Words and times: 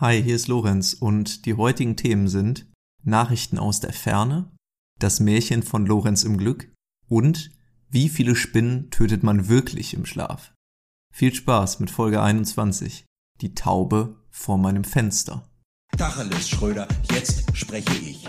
Hi, 0.00 0.20
hier 0.20 0.34
ist 0.34 0.48
Lorenz 0.48 0.92
und 0.92 1.46
die 1.46 1.54
heutigen 1.54 1.94
Themen 1.94 2.26
sind 2.26 2.66
Nachrichten 3.04 3.60
aus 3.60 3.78
der 3.78 3.92
Ferne, 3.92 4.50
das 4.98 5.20
Märchen 5.20 5.62
von 5.62 5.86
Lorenz 5.86 6.24
im 6.24 6.36
Glück 6.36 6.68
und 7.08 7.52
wie 7.90 8.08
viele 8.08 8.34
Spinnen 8.34 8.90
tötet 8.90 9.22
man 9.22 9.48
wirklich 9.48 9.94
im 9.94 10.04
Schlaf? 10.04 10.52
Viel 11.12 11.32
Spaß 11.32 11.78
mit 11.78 11.92
Folge 11.92 12.20
21, 12.20 13.04
die 13.40 13.54
Taube 13.54 14.20
vor 14.30 14.58
meinem 14.58 14.82
Fenster. 14.82 15.48
Tacheles, 15.96 16.48
Schröder, 16.48 16.88
jetzt 17.12 17.56
spreche 17.56 17.94
ich. 17.94 18.26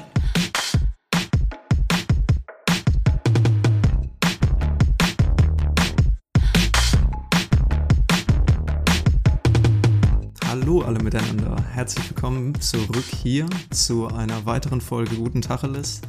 Hallo 10.76 10.88
alle 10.88 11.02
miteinander. 11.02 11.56
Herzlich 11.70 12.10
willkommen 12.10 12.60
zurück 12.60 13.06
hier 13.24 13.46
zu 13.70 14.08
einer 14.08 14.46
weiteren 14.46 14.82
Folge 14.82 15.16
Guten 15.16 15.42
Tacheles. 15.42 16.02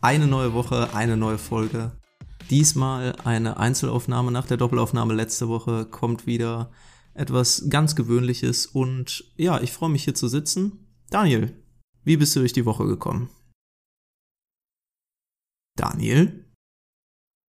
Eine 0.00 0.28
neue 0.28 0.52
Woche, 0.52 0.94
eine 0.94 1.16
neue 1.16 1.38
Folge. 1.38 1.98
Diesmal 2.48 3.16
eine 3.24 3.56
Einzelaufnahme 3.56 4.30
nach 4.30 4.46
der 4.46 4.58
Doppelaufnahme 4.58 5.12
letzte 5.12 5.48
Woche 5.48 5.86
kommt 5.86 6.24
wieder 6.24 6.70
etwas 7.14 7.66
ganz 7.68 7.96
Gewöhnliches 7.96 8.66
und 8.66 9.24
ja, 9.34 9.60
ich 9.60 9.72
freue 9.72 9.90
mich 9.90 10.04
hier 10.04 10.14
zu 10.14 10.28
sitzen. 10.28 10.94
Daniel, 11.10 11.60
wie 12.04 12.16
bist 12.16 12.36
du 12.36 12.40
durch 12.40 12.52
die 12.52 12.64
Woche 12.64 12.86
gekommen? 12.86 13.28
Daniel? 15.76 16.48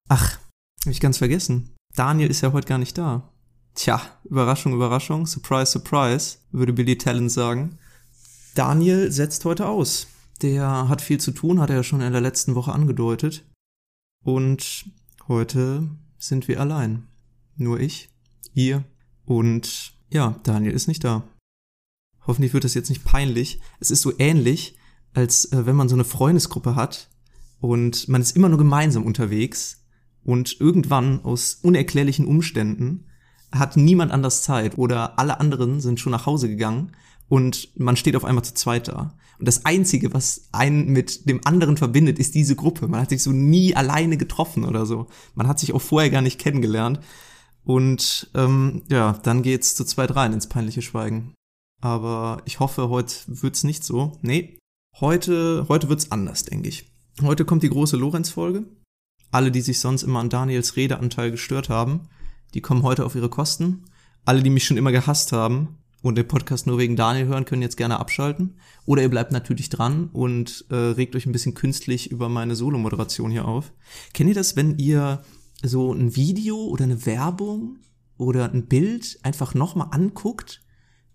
Ach, 0.10 0.40
hab 0.84 0.92
ich 0.92 1.00
ganz 1.00 1.20
vergessen. 1.20 1.76
Daniel 1.94 2.32
ist 2.32 2.42
ja 2.42 2.52
heute 2.52 2.68
gar 2.68 2.80
nicht 2.80 2.98
da. 2.98 3.32
Tja, 3.76 4.02
Überraschung, 4.24 4.74
Überraschung, 4.74 5.26
Surprise, 5.26 5.72
Surprise, 5.72 6.38
würde 6.52 6.74
Billy 6.74 6.98
Talent 6.98 7.32
sagen. 7.32 7.80
Daniel 8.54 9.12
setzt 9.12 9.46
heute 9.46 9.68
aus. 9.68 10.08
Der 10.42 10.90
hat 10.90 11.02
viel 11.02 11.20
zu 11.20 11.32
tun, 11.32 11.60
hat 11.60 11.70
er 11.70 11.78
ja 11.78 11.84
schon 11.84 12.02
in 12.02 12.12
der 12.12 12.22
letzten 12.22 12.54
Woche 12.54 12.72
angedeutet. 12.72 13.44
Und 14.24 14.86
heute 15.28 15.90
sind 16.20 16.48
wir 16.48 16.60
allein. 16.60 17.08
Nur 17.56 17.80
ich, 17.80 18.10
ihr 18.54 18.84
und 19.26 19.94
ja, 20.10 20.40
Daniel 20.44 20.74
ist 20.74 20.88
nicht 20.88 21.04
da. 21.04 21.24
Hoffentlich 22.28 22.54
wird 22.54 22.64
das 22.64 22.76
jetzt 22.76 22.90
nicht 22.90 23.04
peinlich. 23.04 23.60
Es 23.80 23.90
ist 23.90 24.02
so 24.02 24.14
ähnlich, 24.20 24.78
als 25.14 25.52
äh, 25.52 25.66
wenn 25.66 25.76
man 25.76 25.90
so 25.90 25.96
eine 25.96 26.06
Freundesgruppe 26.06 26.76
hat 26.76 27.10
und 27.60 28.08
man 28.08 28.22
ist 28.22 28.36
immer 28.36 28.50
nur 28.50 28.58
gemeinsam 28.58 29.06
unterwegs 29.06 29.84
und 30.24 30.60
irgendwann 30.60 31.24
aus 31.24 31.56
unerklärlichen 31.62 32.26
Umständen 32.26 33.08
hat 33.54 33.78
niemand 33.78 34.12
anders 34.12 34.42
Zeit 34.42 34.78
oder 34.78 35.20
alle 35.20 35.40
anderen 35.40 35.80
sind 35.82 36.00
schon 36.00 36.12
nach 36.12 36.26
Hause 36.26 36.50
gegangen 36.50 36.92
und 37.30 37.70
man 37.80 37.96
steht 37.96 38.16
auf 38.16 38.26
einmal 38.26 38.44
zu 38.44 38.54
zweit 38.54 38.88
da. 38.88 39.14
Und 39.40 39.48
das 39.48 39.66
Einzige, 39.66 40.14
was 40.14 40.48
einen 40.52 40.88
mit 40.88 41.28
dem 41.28 41.42
anderen 41.46 41.78
verbindet, 41.78 42.20
ist 42.20 42.36
diese 42.36 42.56
Gruppe. 42.56 42.88
Man 42.88 43.02
hat 43.02 43.10
sich 43.10 43.24
so 43.24 43.32
nie 43.32 43.76
alleine 43.76 44.18
getroffen 44.18 44.64
oder 44.64 44.86
so. 44.86 45.08
Man 45.36 45.48
hat 45.48 45.60
sich 45.60 45.74
auch 45.74 45.82
vorher 45.82 46.10
gar 46.10 46.22
nicht 46.22 46.40
kennengelernt. 46.40 47.00
Und 47.66 48.30
ähm, 48.36 48.84
ja, 48.90 49.14
dann 49.24 49.42
geht's 49.42 49.76
zu 49.76 49.86
zweit 49.86 50.16
rein 50.16 50.34
ins 50.34 50.48
peinliche 50.48 50.82
Schweigen. 50.82 51.34
Aber 51.82 52.42
ich 52.46 52.60
hoffe, 52.60 52.90
heute 52.90 53.16
wird's 53.28 53.64
nicht 53.64 53.84
so. 53.84 54.18
Nee, 54.22 54.60
heute, 55.00 55.66
heute 55.68 55.90
wird's 55.90 56.12
anders, 56.12 56.44
denke 56.44 56.70
ich. 56.70 56.92
Heute 57.22 57.46
kommt 57.46 57.64
die 57.64 57.70
große 57.70 57.98
Lorenz-Folge. 57.98 58.66
Alle, 59.32 59.52
die 59.52 59.62
sich 59.62 59.80
sonst 59.80 60.04
immer 60.04 60.20
an 60.20 60.30
Daniels 60.30 60.76
Redeanteil 60.76 61.32
gestört 61.32 61.70
haben, 61.70 62.08
die 62.54 62.62
kommen 62.62 62.84
heute 62.84 63.06
auf 63.06 63.16
ihre 63.16 63.30
Kosten. 63.30 63.84
Alle, 64.26 64.44
die 64.44 64.50
mich 64.50 64.66
schon 64.66 64.78
immer 64.78 64.92
gehasst 64.92 65.32
haben 65.32 65.78
und 66.02 66.18
den 66.18 66.28
Podcast 66.28 66.68
nur 66.68 66.78
wegen 66.78 66.96
Daniel 66.96 67.28
hören, 67.28 67.46
können 67.46 67.62
jetzt 67.62 67.78
gerne 67.78 68.00
abschalten. 68.00 68.56
Oder 68.86 69.02
ihr 69.02 69.10
bleibt 69.10 69.32
natürlich 69.32 69.70
dran 69.70 70.10
und 70.14 70.66
äh, 70.70 70.76
regt 70.76 71.16
euch 71.16 71.26
ein 71.26 71.32
bisschen 71.32 71.54
künstlich 71.54 72.12
über 72.12 72.30
meine 72.30 72.56
Solo-Moderation 72.56 73.32
hier 73.32 73.48
auf. 73.48 73.72
Kennt 74.14 74.30
ihr 74.30 74.36
das, 74.36 74.56
wenn 74.56 74.78
ihr 74.78 75.24
so 75.64 75.94
ein 75.94 76.16
Video 76.16 76.58
oder 76.58 76.84
eine 76.84 77.06
Werbung 77.06 77.80
oder 78.18 78.52
ein 78.52 78.68
Bild 78.68 79.20
einfach 79.24 79.54
nochmal 79.54 79.88
anguckt, 79.92 80.62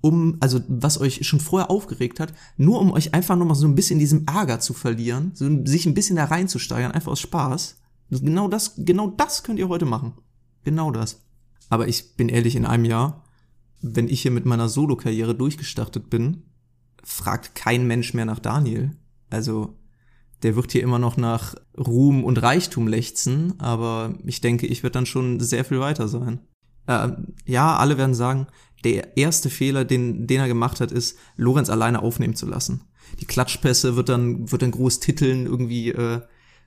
um, 0.00 0.36
also 0.40 0.60
was 0.68 1.00
euch 1.00 1.26
schon 1.26 1.40
vorher 1.40 1.70
aufgeregt 1.70 2.20
hat, 2.20 2.32
nur 2.56 2.80
um 2.80 2.92
euch 2.92 3.14
einfach 3.14 3.36
nochmal 3.36 3.56
so 3.56 3.66
ein 3.66 3.74
bisschen 3.74 3.98
diesem 3.98 4.26
Ärger 4.26 4.60
zu 4.60 4.72
verlieren, 4.72 5.32
so 5.34 5.48
sich 5.64 5.86
ein 5.86 5.94
bisschen 5.94 6.16
da 6.16 6.24
reinzusteigern, 6.24 6.92
einfach 6.92 7.12
aus 7.12 7.20
Spaß. 7.20 7.80
Genau 8.10 8.48
das, 8.48 8.74
genau 8.76 9.08
das 9.08 9.42
könnt 9.42 9.58
ihr 9.58 9.68
heute 9.68 9.84
machen. 9.84 10.14
Genau 10.64 10.90
das. 10.90 11.27
Aber 11.68 11.88
ich 11.88 12.16
bin 12.16 12.28
ehrlich, 12.28 12.56
in 12.56 12.64
einem 12.64 12.84
Jahr, 12.84 13.24
wenn 13.80 14.08
ich 14.08 14.22
hier 14.22 14.30
mit 14.30 14.46
meiner 14.46 14.68
Solo-Karriere 14.68 15.34
durchgestartet 15.34 16.10
bin, 16.10 16.44
fragt 17.04 17.54
kein 17.54 17.86
Mensch 17.86 18.14
mehr 18.14 18.24
nach 18.24 18.38
Daniel. 18.38 18.96
Also, 19.30 19.78
der 20.42 20.56
wird 20.56 20.72
hier 20.72 20.82
immer 20.82 20.98
noch 20.98 21.16
nach 21.16 21.54
Ruhm 21.76 22.24
und 22.24 22.42
Reichtum 22.42 22.86
lechzen, 22.88 23.58
aber 23.58 24.14
ich 24.24 24.40
denke, 24.40 24.66
ich 24.66 24.82
werde 24.82 24.94
dann 24.94 25.06
schon 25.06 25.40
sehr 25.40 25.64
viel 25.64 25.80
weiter 25.80 26.08
sein. 26.08 26.40
Äh, 26.86 27.10
ja, 27.44 27.76
alle 27.76 27.98
werden 27.98 28.14
sagen, 28.14 28.46
der 28.84 29.16
erste 29.16 29.50
Fehler, 29.50 29.84
den, 29.84 30.26
den 30.26 30.40
er 30.40 30.48
gemacht 30.48 30.80
hat, 30.80 30.92
ist, 30.92 31.18
Lorenz 31.36 31.70
alleine 31.70 32.02
aufnehmen 32.02 32.36
zu 32.36 32.46
lassen. 32.46 32.82
Die 33.20 33.26
Klatschpässe 33.26 33.96
wird 33.96 34.08
dann, 34.08 34.50
wird 34.52 34.62
dann 34.62 34.70
groß 34.70 35.00
titeln, 35.00 35.46
irgendwie, 35.46 35.90
äh, 35.90 36.20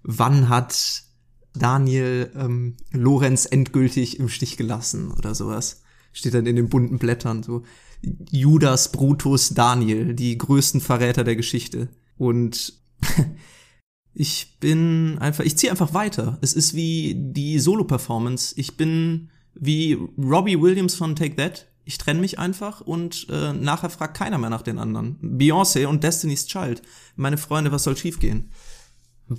wann 0.03 0.49
hat 0.49 1.03
Daniel 1.53 2.31
ähm, 2.35 2.77
Lorenz 2.91 3.45
endgültig 3.45 4.19
im 4.19 4.29
Stich 4.29 4.57
gelassen 4.57 5.11
oder 5.11 5.35
sowas. 5.35 5.81
Steht 6.13 6.33
dann 6.33 6.45
in 6.45 6.55
den 6.55 6.69
bunten 6.69 6.97
Blättern 6.97 7.43
so. 7.43 7.63
Judas, 8.31 8.91
Brutus, 8.91 9.49
Daniel, 9.49 10.13
die 10.13 10.37
größten 10.37 10.81
Verräter 10.81 11.23
der 11.23 11.35
Geschichte. 11.35 11.89
Und 12.17 12.73
ich 14.13 14.57
bin 14.59 15.17
einfach, 15.19 15.43
ich 15.43 15.57
ziehe 15.57 15.71
einfach 15.71 15.93
weiter. 15.93 16.37
Es 16.41 16.53
ist 16.53 16.73
wie 16.73 17.15
die 17.15 17.59
Solo-Performance. 17.59 18.53
Ich 18.57 18.77
bin 18.77 19.29
wie 19.53 19.97
Robbie 20.17 20.59
Williams 20.59 20.95
von 20.95 21.15
Take 21.15 21.35
That. 21.35 21.67
Ich 21.83 21.97
trenne 21.97 22.21
mich 22.21 22.39
einfach 22.39 22.81
und 22.81 23.27
äh, 23.29 23.53
nachher 23.53 23.89
fragt 23.89 24.15
keiner 24.17 24.37
mehr 24.37 24.49
nach 24.49 24.61
den 24.61 24.77
anderen. 24.77 25.17
Beyoncé 25.21 25.87
und 25.87 26.03
Destiny's 26.03 26.45
Child. 26.45 26.81
Meine 27.15 27.37
Freunde, 27.37 27.71
was 27.71 27.83
soll 27.83 27.97
schiefgehen? 27.97 28.51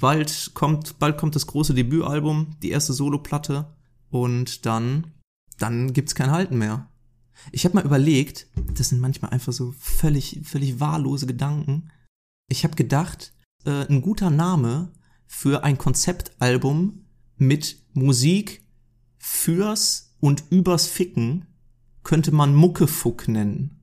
Bald 0.01 0.53
kommt, 0.55 0.99
bald 0.99 1.19
kommt 1.19 1.35
das 1.35 1.47
große 1.47 1.75
Debütalbum, 1.75 2.57
die 2.63 2.71
erste 2.71 2.95
Soloplatte 2.95 3.67
und 4.09 4.65
dann, 4.65 5.09
dann 5.59 5.93
gibt's 5.93 6.15
kein 6.15 6.31
Halten 6.31 6.57
mehr. 6.57 6.89
Ich 7.51 7.67
habe 7.67 7.75
mal 7.75 7.85
überlegt, 7.85 8.47
das 8.75 8.89
sind 8.89 9.03
manchmal 9.03 9.33
einfach 9.33 9.53
so 9.53 9.75
völlig, 9.79 10.41
völlig 10.45 10.81
wahllose 10.81 11.27
Gedanken. 11.27 11.91
Ich 12.49 12.65
habe 12.65 12.75
gedacht, 12.75 13.35
äh, 13.67 13.87
ein 13.87 14.01
guter 14.01 14.31
Name 14.31 14.93
für 15.27 15.63
ein 15.63 15.77
Konzeptalbum 15.77 17.05
mit 17.37 17.77
Musik 17.93 18.65
fürs 19.19 20.15
und 20.21 20.45
übers 20.49 20.87
Ficken 20.87 21.45
könnte 22.03 22.33
man 22.33 22.55
Muckefuck 22.55 23.29
nennen. 23.29 23.83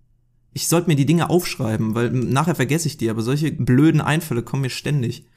Ich 0.54 0.68
sollte 0.68 0.88
mir 0.88 0.96
die 0.96 1.06
Dinge 1.06 1.30
aufschreiben, 1.30 1.94
weil 1.94 2.10
nachher 2.10 2.56
vergesse 2.56 2.88
ich 2.88 2.98
die, 2.98 3.12
aber 3.12 3.22
solche 3.22 3.52
blöden 3.52 4.02
Einfälle 4.02 4.42
kommen 4.42 4.64
mir 4.64 4.72
ständig. 4.72 5.28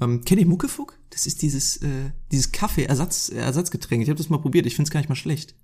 Ähm, 0.00 0.24
kennt 0.24 0.40
ihr 0.40 0.46
Muckefuck? 0.46 0.98
Das 1.10 1.26
ist 1.26 1.42
dieses, 1.42 1.78
äh, 1.78 2.10
dieses 2.30 2.52
Kaffee-Ersatz, 2.52 3.30
Ersatzgetränk. 3.30 4.02
Ich 4.02 4.08
habe 4.08 4.18
das 4.18 4.28
mal 4.28 4.38
probiert, 4.38 4.66
ich 4.66 4.76
find's 4.76 4.90
gar 4.90 5.00
nicht 5.00 5.08
mal 5.08 5.14
schlecht. 5.14 5.54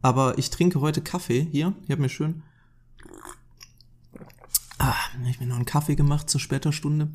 Aber 0.00 0.38
ich 0.38 0.50
trinke 0.50 0.80
heute 0.80 1.02
Kaffee 1.02 1.46
hier. 1.50 1.74
Ich 1.84 1.90
habe 1.90 2.02
mir 2.02 2.08
schön. 2.08 2.42
Ah, 4.78 4.92
hab 4.92 5.26
ich 5.28 5.40
mir 5.40 5.46
noch 5.46 5.56
einen 5.56 5.64
Kaffee 5.64 5.94
gemacht 5.94 6.28
zur 6.28 6.40
später 6.40 6.72
Stunde. 6.72 7.10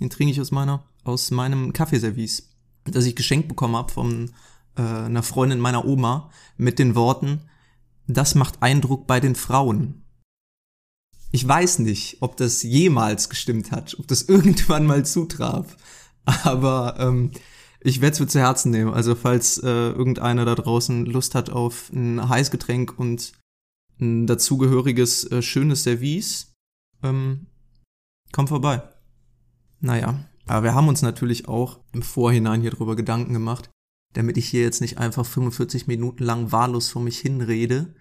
Den 0.00 0.10
trinke 0.10 0.32
ich 0.32 0.40
aus 0.40 0.50
meiner, 0.50 0.84
aus 1.04 1.30
meinem 1.30 1.72
Kaffeeservice, 1.72 2.50
das 2.84 3.06
ich 3.06 3.16
geschenkt 3.16 3.48
bekommen 3.48 3.76
habe 3.76 3.92
von 3.92 4.30
äh, 4.76 4.82
einer 4.82 5.22
Freundin 5.22 5.60
meiner 5.60 5.84
Oma 5.84 6.30
mit 6.56 6.78
den 6.78 6.94
Worten, 6.94 7.42
das 8.06 8.34
macht 8.34 8.62
Eindruck 8.62 9.06
bei 9.06 9.20
den 9.20 9.34
Frauen. 9.34 10.04
Ich 11.30 11.46
weiß 11.46 11.80
nicht, 11.80 12.18
ob 12.20 12.36
das 12.36 12.62
jemals 12.62 13.28
gestimmt 13.28 13.72
hat, 13.72 13.96
ob 13.98 14.06
das 14.06 14.22
irgendwann 14.28 14.86
mal 14.86 15.04
zutraf. 15.04 15.76
Aber 16.44 16.96
ähm, 16.98 17.30
ich 17.80 18.00
werde 18.00 18.14
es 18.14 18.20
mir 18.20 18.26
zu 18.26 18.40
Herzen 18.40 18.70
nehmen. 18.70 18.92
Also 18.92 19.14
falls 19.14 19.58
äh, 19.58 19.68
irgendeiner 19.68 20.44
da 20.44 20.54
draußen 20.54 21.06
Lust 21.06 21.34
hat 21.34 21.50
auf 21.50 21.90
ein 21.92 22.28
Heißgetränk 22.28 22.98
und 22.98 23.32
ein 24.00 24.26
dazugehöriges 24.26 25.30
äh, 25.30 25.42
schönes 25.42 25.84
Service, 25.84 26.54
ähm, 27.02 27.46
komm 28.32 28.48
vorbei. 28.48 28.82
Naja, 29.80 30.24
aber 30.46 30.64
wir 30.64 30.74
haben 30.74 30.88
uns 30.88 31.02
natürlich 31.02 31.46
auch 31.46 31.80
im 31.92 32.02
Vorhinein 32.02 32.62
hier 32.62 32.70
drüber 32.70 32.96
Gedanken 32.96 33.34
gemacht, 33.34 33.70
damit 34.14 34.38
ich 34.38 34.48
hier 34.48 34.62
jetzt 34.62 34.80
nicht 34.80 34.98
einfach 34.98 35.26
45 35.26 35.86
Minuten 35.86 36.24
lang 36.24 36.52
wahllos 36.52 36.88
vor 36.88 37.02
mich 37.02 37.18
hinrede, 37.18 37.94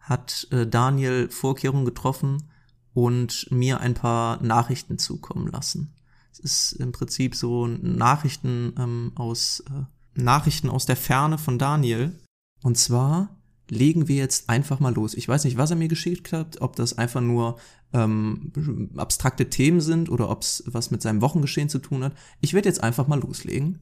hat 0.00 0.48
äh, 0.50 0.66
Daniel 0.66 1.28
Vorkehrungen 1.28 1.84
getroffen 1.84 2.50
und 2.94 3.50
mir 3.50 3.80
ein 3.80 3.94
paar 3.94 4.42
Nachrichten 4.42 4.98
zukommen 4.98 5.48
lassen. 5.48 5.94
Ist 6.38 6.72
im 6.72 6.92
Prinzip 6.92 7.34
so 7.34 7.66
Nachrichten 7.66 8.74
ähm, 8.78 9.12
aus 9.14 9.60
äh, 9.68 9.84
Nachrichten 10.20 10.70
aus 10.70 10.86
der 10.86 10.96
Ferne 10.96 11.38
von 11.38 11.58
Daniel. 11.58 12.18
Und 12.62 12.78
zwar 12.78 13.36
legen 13.68 14.08
wir 14.08 14.16
jetzt 14.16 14.48
einfach 14.48 14.80
mal 14.80 14.94
los. 14.94 15.14
Ich 15.14 15.28
weiß 15.28 15.44
nicht, 15.44 15.58
was 15.58 15.70
er 15.70 15.76
mir 15.76 15.88
geschickt 15.88 16.32
hat, 16.32 16.60
ob 16.60 16.76
das 16.76 16.98
einfach 16.98 17.20
nur 17.20 17.58
ähm, 17.92 18.52
abstrakte 18.96 19.50
Themen 19.50 19.80
sind 19.80 20.08
oder 20.08 20.30
ob 20.30 20.42
es 20.42 20.62
was 20.66 20.90
mit 20.90 21.02
seinem 21.02 21.20
Wochengeschehen 21.20 21.68
zu 21.68 21.78
tun 21.78 22.04
hat. 22.04 22.12
Ich 22.40 22.54
werde 22.54 22.68
jetzt 22.68 22.82
einfach 22.82 23.06
mal 23.06 23.20
loslegen. 23.20 23.80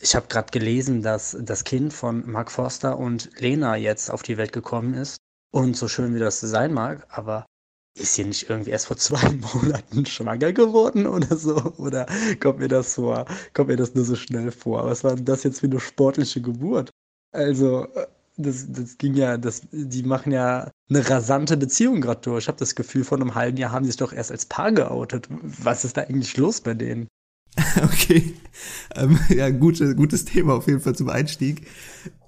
Ich 0.00 0.14
habe 0.16 0.26
gerade 0.26 0.50
gelesen, 0.50 1.02
dass 1.02 1.36
das 1.40 1.64
Kind 1.64 1.92
von 1.92 2.28
Mark 2.28 2.50
Forster 2.50 2.98
und 2.98 3.30
Lena 3.38 3.76
jetzt 3.76 4.10
auf 4.10 4.22
die 4.22 4.36
Welt 4.36 4.52
gekommen 4.52 4.94
ist. 4.94 5.18
Und 5.52 5.76
so 5.76 5.86
schön 5.86 6.14
wie 6.14 6.18
das 6.18 6.40
sein 6.40 6.72
mag, 6.74 7.06
aber 7.10 7.46
ist 7.96 8.14
sie 8.14 8.24
nicht 8.24 8.50
irgendwie 8.50 8.70
erst 8.70 8.86
vor 8.86 8.96
zwei 8.96 9.30
Monaten 9.54 10.06
schwanger 10.06 10.52
geworden 10.52 11.06
oder 11.06 11.36
so? 11.36 11.56
Oder 11.78 12.06
kommt 12.40 12.58
mir 12.58 12.68
das 12.68 12.94
vor? 12.94 13.24
Kommt 13.52 13.68
mir 13.68 13.76
das 13.76 13.94
nur 13.94 14.04
so 14.04 14.16
schnell 14.16 14.50
vor? 14.50 14.84
Was 14.84 15.04
war 15.04 15.14
denn 15.14 15.24
das 15.24 15.44
jetzt 15.44 15.60
für 15.60 15.66
eine 15.66 15.80
sportliche 15.80 16.40
Geburt? 16.40 16.90
Also, 17.32 17.84
äh, 17.94 18.06
das, 18.36 18.66
das 18.68 18.98
ging 18.98 19.14
ja, 19.14 19.36
das, 19.36 19.62
die 19.70 20.02
machen 20.02 20.32
ja 20.32 20.70
eine 20.90 21.08
rasante 21.08 21.56
Beziehung 21.56 22.00
gerade 22.00 22.20
durch. 22.20 22.44
Ich 22.44 22.48
habe 22.48 22.58
das 22.58 22.74
Gefühl, 22.74 23.04
vor 23.04 23.18
einem 23.18 23.34
halben 23.34 23.56
Jahr 23.58 23.70
haben 23.70 23.84
sie 23.84 23.92
sich 23.92 23.98
doch 23.98 24.12
erst 24.12 24.32
als 24.32 24.46
Paar 24.46 24.72
geoutet. 24.72 25.28
Was 25.30 25.84
ist 25.84 25.96
da 25.96 26.02
eigentlich 26.02 26.36
los 26.36 26.60
bei 26.60 26.74
denen? 26.74 27.06
Okay, 27.82 28.34
ähm, 28.96 29.18
ja, 29.28 29.50
gute, 29.50 29.94
gutes 29.94 30.24
Thema 30.24 30.54
auf 30.54 30.66
jeden 30.66 30.80
Fall 30.80 30.94
zum 30.94 31.08
Einstieg. 31.08 31.68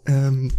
Ähm, 0.06 0.52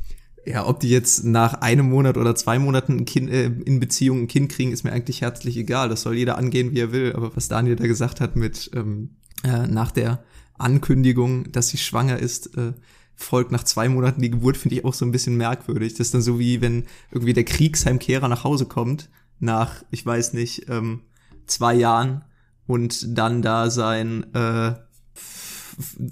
ja, 0.47 0.65
ob 0.65 0.79
die 0.79 0.89
jetzt 0.89 1.25
nach 1.25 1.55
einem 1.55 1.89
Monat 1.89 2.15
oder 2.15 2.33
zwei 2.33 2.57
Monaten 2.57 3.03
kind, 3.03 3.29
äh, 3.29 3.47
in 3.47 3.81
Beziehung 3.81 4.21
ein 4.21 4.27
Kind 4.29 4.49
kriegen, 4.49 4.71
ist 4.71 4.85
mir 4.85 4.94
eigentlich 4.94 5.21
herzlich 5.21 5.57
egal. 5.57 5.89
Das 5.89 6.03
soll 6.03 6.15
jeder 6.15 6.38
angehen, 6.38 6.71
wie 6.71 6.79
er 6.79 6.94
will. 6.94 7.11
Aber 7.13 7.35
was 7.35 7.49
Daniel 7.49 7.75
da 7.75 7.85
gesagt 7.85 8.21
hat 8.21 8.38
mit 8.38 8.71
ähm, 8.73 9.17
äh, 9.44 9.67
nach 9.67 9.91
der 9.91 10.23
Ankündigung, 10.57 11.51
dass 11.51 11.67
sie 11.67 11.77
schwanger 11.77 12.19
ist, 12.19 12.57
äh, 12.57 12.71
folgt 13.13 13.51
nach 13.51 13.63
zwei 13.63 13.89
Monaten 13.89 14.21
die 14.21 14.31
Geburt, 14.31 14.55
finde 14.55 14.77
ich 14.77 14.85
auch 14.85 14.94
so 14.94 15.03
ein 15.03 15.11
bisschen 15.11 15.35
merkwürdig. 15.35 15.94
Das 15.94 16.07
ist 16.07 16.13
dann 16.13 16.21
so 16.21 16.39
wie, 16.39 16.61
wenn 16.61 16.85
irgendwie 17.11 17.33
der 17.33 17.44
Kriegsheimkehrer 17.44 18.29
nach 18.29 18.45
Hause 18.45 18.67
kommt, 18.67 19.09
nach, 19.39 19.83
ich 19.91 20.05
weiß 20.05 20.31
nicht, 20.31 20.69
ähm, 20.69 21.01
zwei 21.45 21.73
Jahren 21.73 22.23
und 22.67 23.17
dann 23.17 23.41
da 23.41 23.69
sein 23.69 24.33
äh, 24.33 24.75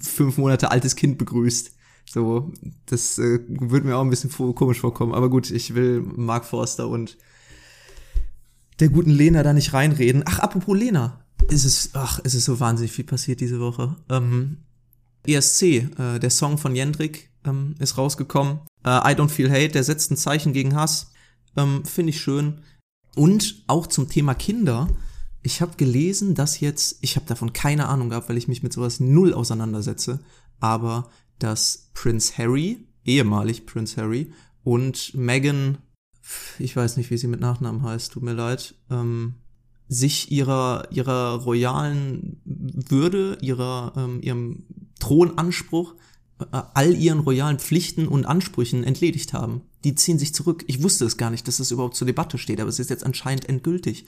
fünf 0.02 0.38
Monate 0.38 0.72
altes 0.72 0.98
Kind 0.98 1.18
begrüßt. 1.18 1.75
So, 2.16 2.54
das 2.86 3.20
äh, 3.20 3.42
würde 3.46 3.88
mir 3.88 3.98
auch 3.98 4.02
ein 4.02 4.10
bisschen 4.10 4.32
komisch 4.56 4.80
vorkommen. 4.80 5.14
Aber 5.14 5.30
gut, 5.30 5.52
ich 5.52 5.76
will 5.76 6.00
Mark 6.00 6.46
Forster 6.46 6.88
und 6.88 7.18
der 8.80 8.88
guten 8.88 9.10
Lena 9.10 9.44
da 9.44 9.52
nicht 9.52 9.74
reinreden. 9.74 10.24
Ach, 10.26 10.40
apropos 10.40 10.78
Lena. 10.78 11.26
Ist 11.50 11.66
es, 11.66 11.90
ach, 11.92 12.20
ist 12.20 12.34
es 12.34 12.46
so 12.46 12.62
wahnsinnig 12.62 12.94
viel 12.94 13.04
passiert 13.04 13.42
diese 13.42 13.60
Woche. 13.60 13.98
Ähm, 14.08 14.60
ESC, 15.28 15.64
äh, 16.00 16.20
der 16.20 16.30
Song 16.30 16.58
von 16.58 16.74
Jendrik, 16.74 17.32
ähm, 17.44 17.76
ist 17.80 17.98
rausgekommen. 17.98 18.62
Äh, 18.86 18.92
I 18.92 19.18
Don't 19.18 19.28
Feel 19.28 19.52
Hate, 19.52 19.74
der 19.74 19.84
setzt 19.84 20.10
ein 20.10 20.16
Zeichen 20.16 20.54
gegen 20.54 20.74
Hass. 20.74 21.12
Ähm, 21.58 21.84
Finde 21.84 22.12
ich 22.12 22.22
schön. 22.22 22.62
Und 23.18 23.66
auch 23.68 23.88
zum 23.88 24.08
Thema 24.08 24.36
Kinder. 24.36 24.88
Ich 25.44 25.60
habe 25.60 25.76
gelesen, 25.76 26.34
dass 26.34 26.62
jetzt, 26.62 26.98
ich 27.02 27.18
habe 27.18 27.26
davon 27.26 27.52
keine 27.52 27.90
Ahnung 27.90 28.08
gehabt, 28.08 28.30
weil 28.30 28.38
ich 28.38 28.48
mich 28.48 28.64
mit 28.64 28.72
sowas 28.72 29.02
null 29.02 29.34
auseinandersetze, 29.34 30.22
aber 30.62 31.10
dass 31.40 31.90
Prince 31.94 32.38
Harry, 32.38 32.86
ehemalig 33.04 33.66
Prince 33.66 34.02
Harry, 34.02 34.32
und 34.64 35.14
Meghan, 35.14 35.78
ich 36.58 36.76
weiß 36.76 36.98
nicht, 36.98 37.12
wie 37.12 37.18
sie 37.18 37.28
mit 37.28 37.40
Nachnamen 37.40 37.84
heißt, 37.84 38.12
tut 38.12 38.24
mir 38.24 38.34
leid, 38.34 38.76
ähm, 38.90 39.36
sich 39.88 40.32
ihrer, 40.32 40.88
ihrer 40.92 41.36
royalen 41.44 42.42
Würde, 42.44 43.38
ihrer, 43.42 43.94
ähm, 43.96 44.22
ihrem 44.22 44.64
Thronanspruch, 45.00 45.94
äh, 46.40 46.46
all 46.74 46.96
ihren 46.96 47.20
royalen 47.20 47.60
Pflichten 47.60 48.08
und 48.08 48.26
Ansprüchen 48.26 48.84
entledigt 48.84 49.34
haben. 49.34 49.62
Die 49.84 49.94
ziehen 49.94 50.18
sich 50.18 50.34
zurück. 50.34 50.64
Ich 50.68 50.82
wusste 50.82 51.06
es 51.06 51.18
gar 51.18 51.30
nicht, 51.30 51.48
dass 51.48 51.60
es 51.60 51.72
überhaupt 51.72 51.96
zur 51.96 52.08
Debatte 52.08 52.38
steht, 52.38 52.60
aber 52.60 52.70
es 52.70 52.80
ist 52.80 52.90
jetzt 52.90 53.06
anscheinend 53.06 53.48
endgültig. 53.48 54.06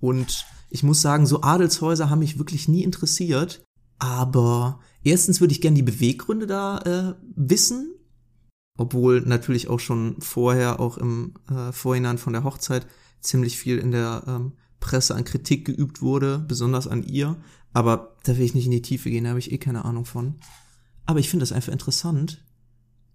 Und 0.00 0.46
ich 0.70 0.82
muss 0.82 1.02
sagen, 1.02 1.26
so 1.26 1.42
Adelshäuser 1.42 2.08
haben 2.08 2.20
mich 2.20 2.38
wirklich 2.38 2.68
nie 2.68 2.82
interessiert. 2.82 3.62
Aber 3.98 4.80
erstens 5.04 5.40
würde 5.40 5.52
ich 5.52 5.60
gerne 5.60 5.76
die 5.76 5.82
Beweggründe 5.82 6.46
da 6.46 6.78
äh, 6.78 7.14
wissen, 7.36 7.94
obwohl 8.76 9.22
natürlich 9.22 9.68
auch 9.68 9.80
schon 9.80 10.16
vorher, 10.20 10.80
auch 10.80 10.98
im 10.98 11.34
äh, 11.50 11.72
Vorhinein 11.72 12.18
von 12.18 12.32
der 12.32 12.44
Hochzeit, 12.44 12.86
ziemlich 13.20 13.58
viel 13.58 13.78
in 13.78 13.90
der 13.90 14.22
ähm, 14.26 14.52
Presse 14.80 15.14
an 15.14 15.24
Kritik 15.24 15.64
geübt 15.64 16.00
wurde, 16.00 16.38
besonders 16.38 16.86
an 16.86 17.02
ihr. 17.02 17.36
Aber 17.72 18.16
da 18.24 18.36
will 18.36 18.44
ich 18.44 18.54
nicht 18.54 18.66
in 18.66 18.70
die 18.70 18.82
Tiefe 18.82 19.10
gehen, 19.10 19.24
da 19.24 19.30
habe 19.30 19.40
ich 19.40 19.52
eh 19.52 19.58
keine 19.58 19.84
Ahnung 19.84 20.04
von. 20.04 20.36
Aber 21.04 21.20
ich 21.20 21.28
finde 21.28 21.42
es 21.42 21.52
einfach 21.52 21.72
interessant, 21.72 22.44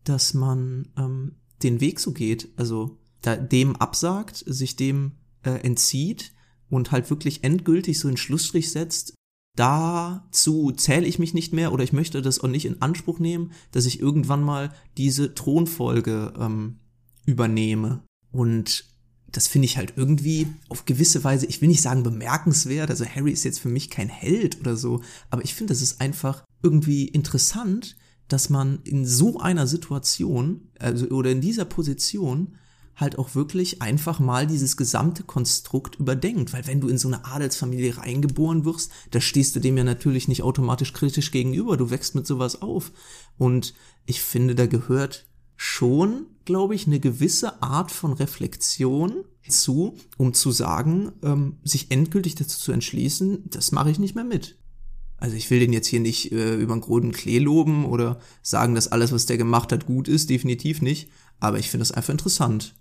dass 0.04 0.34
man 0.34 0.90
ähm, 0.98 1.36
den 1.64 1.80
Weg 1.80 2.00
so 2.00 2.12
geht, 2.12 2.50
also 2.58 3.00
da, 3.22 3.38
dem 3.38 3.76
absagt, 3.78 4.44
sich 4.46 4.76
dem 4.76 5.14
äh, 5.44 5.52
entzieht 5.62 6.34
und 6.70 6.92
halt 6.92 7.10
wirklich 7.10 7.44
endgültig 7.44 8.00
so 8.00 8.08
einen 8.08 8.18
Schlussstrich 8.18 8.72
setzt, 8.72 9.14
dazu 9.56 10.72
zähle 10.72 11.06
ich 11.06 11.20
mich 11.20 11.34
nicht 11.34 11.54
mehr 11.54 11.72
oder 11.74 11.84
ich 11.84 11.94
möchte 11.94 12.22
das 12.22 12.40
auch 12.40 12.48
nicht 12.48 12.66
in 12.66 12.82
Anspruch 12.82 13.20
nehmen, 13.20 13.52
dass 13.72 13.86
ich 13.86 14.00
irgendwann 14.00 14.44
mal 14.44 14.74
diese 14.98 15.36
Thronfolge 15.36 16.34
ähm, 16.40 16.80
übernehme. 17.26 18.04
Und 18.32 18.86
das 19.32 19.48
finde 19.48 19.66
ich 19.66 19.78
halt 19.78 19.94
irgendwie 19.96 20.48
auf 20.70 20.86
gewisse 20.86 21.24
Weise, 21.24 21.46
ich 21.46 21.62
will 21.62 21.70
nicht 21.70 21.82
sagen 21.82 22.04
bemerkenswert, 22.04 22.90
also 22.90 23.06
Harry 23.06 23.32
ist 23.32 23.44
jetzt 23.44 23.60
für 23.60 23.70
mich 23.70 23.90
kein 23.90 24.10
Held 24.10 24.60
oder 24.60 24.76
so, 24.76 25.02
aber 25.30 25.44
ich 25.44 25.56
finde, 25.56 25.74
es 25.74 25.82
ist 25.82 26.02
einfach 26.02 26.44
irgendwie 26.62 27.08
interessant, 27.08 27.96
dass 28.28 28.50
man 28.50 28.80
in 28.84 29.06
so 29.06 29.40
einer 29.40 29.68
Situation, 29.68 30.70
also 30.80 31.08
oder 31.08 31.32
in 31.32 31.42
dieser 31.42 31.66
Position 31.66 32.56
halt 32.96 33.18
auch 33.18 33.36
wirklich 33.36 33.82
einfach 33.82 34.20
mal 34.20 34.48
dieses 34.48 34.78
gesamte 34.78 35.24
Konstrukt 35.24 35.96
überdenkt. 35.96 36.54
Weil 36.54 36.68
wenn 36.68 36.82
du 36.82 36.88
in 36.88 36.98
so 36.98 37.08
eine 37.08 37.26
Adelsfamilie 37.26 37.98
reingeboren 37.98 38.66
wirst, 38.66 38.92
da 39.12 39.22
stehst 39.22 39.56
du 39.56 39.60
dem 39.60 39.78
ja 39.78 39.84
natürlich 39.84 40.28
nicht 40.28 40.44
automatisch 40.44 40.94
kritisch 40.94 41.32
gegenüber. 41.32 41.78
Du 41.78 41.90
wächst 41.90 42.16
mit 42.16 42.28
sowas 42.28 42.62
auf. 42.62 42.92
Und 43.38 43.74
ich 44.06 44.22
finde, 44.22 44.56
da 44.56 44.68
gehört 44.68 45.26
schon, 45.56 46.28
glaube 46.46 46.76
ich, 46.76 46.88
eine 46.88 47.00
gewisse 47.00 47.62
Art 47.62 47.92
von 47.92 48.14
Reflexion 48.14 49.24
zu, 49.48 49.96
um 50.18 50.34
zu 50.34 50.52
sagen, 50.52 51.12
ähm, 51.24 51.58
sich 51.64 51.92
endgültig 51.92 52.36
dazu 52.36 52.60
zu 52.60 52.72
entschließen, 52.72 53.50
das 53.50 53.72
mache 53.72 53.92
ich 53.92 54.00
nicht 54.00 54.16
mehr 54.16 54.24
mit. 54.24 54.58
Also 55.18 55.38
ich 55.38 55.50
will 55.50 55.60
den 55.60 55.72
jetzt 55.72 55.88
hier 55.88 56.02
nicht 56.02 56.34
äh, 56.34 56.56
über 56.56 56.76
den 56.76 56.82
großen 56.82 57.14
Klee 57.14 57.40
loben 57.40 57.86
oder 57.86 58.20
sagen, 58.42 58.76
dass 58.76 58.92
alles, 58.92 59.14
was 59.14 59.26
der 59.26 59.38
gemacht 59.38 59.72
hat, 59.72 59.86
gut 59.86 60.10
ist, 60.10 60.30
definitiv 60.30 60.82
nicht. 60.82 61.10
Aber 61.40 61.60
ich 61.60 61.70
finde 61.70 61.84
das 61.84 61.94
einfach 61.94 62.12
interessant. 62.12 62.76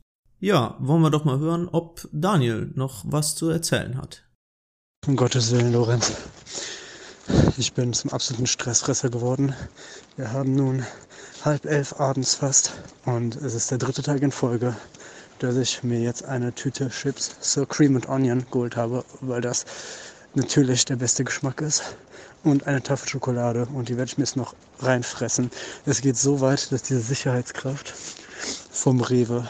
Ja, 0.45 0.75
wollen 0.81 1.03
wir 1.03 1.11
doch 1.11 1.25
mal 1.25 1.39
hören, 1.39 1.69
ob 1.71 2.09
Daniel 2.11 2.73
noch 2.75 3.05
was 3.07 3.37
zu 3.37 3.49
erzählen 3.49 3.97
hat. 3.97 4.25
Um 5.07 5.15
Gottes 5.15 5.53
Willen, 5.53 5.73
Lorenz. 5.73 6.11
Ich 7.59 7.75
bin 7.75 7.93
zum 7.93 8.11
absoluten 8.11 8.49
Stressfresser 8.49 9.09
geworden. 9.09 9.55
Wir 10.17 10.33
haben 10.33 10.57
nun 10.57 10.85
halb 11.45 11.65
elf 11.65 12.01
abends 12.01 12.35
fast 12.35 12.73
und 13.05 13.37
es 13.37 13.55
ist 13.55 13.71
der 13.71 13.79
dritte 13.79 14.03
Tag 14.03 14.21
in 14.23 14.33
Folge, 14.33 14.75
dass 15.39 15.55
ich 15.55 15.85
mir 15.85 16.01
jetzt 16.01 16.25
eine 16.25 16.53
Tüte 16.53 16.91
Chips 16.91 17.37
so 17.41 17.65
Cream 17.65 17.95
and 17.95 18.09
Onion 18.09 18.45
geholt 18.51 18.75
habe, 18.75 19.05
weil 19.21 19.43
das 19.43 19.65
natürlich 20.35 20.85
der 20.85 20.97
beste 20.97 21.23
Geschmack 21.23 21.61
ist. 21.61 21.85
Und 22.43 22.67
eine 22.67 22.83
Tafel 22.83 23.09
Schokolade 23.09 23.69
und 23.73 23.89
die 23.89 23.97
werde 23.97 24.11
ich 24.11 24.19
mir 24.19 24.25
jetzt 24.25 24.37
noch 24.37 24.57
reinfressen. 24.81 25.53
Es 25.87 26.01
geht 26.01 26.17
so 26.17 26.41
weit, 26.41 26.73
dass 26.73 26.83
diese 26.83 26.99
Sicherheitskraft 26.99 27.95
vom 28.73 29.01
Rewe 29.01 29.49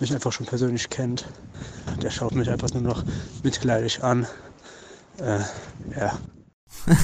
mich 0.00 0.12
einfach 0.12 0.32
schon 0.32 0.46
persönlich 0.46 0.90
kennt. 0.90 1.26
Der 2.02 2.10
schaut 2.10 2.34
mich 2.34 2.50
einfach 2.50 2.72
nur 2.72 2.82
noch 2.82 3.04
mitleidig 3.42 4.02
an. 4.02 4.26
Äh, 5.18 5.40
ja. 5.96 6.18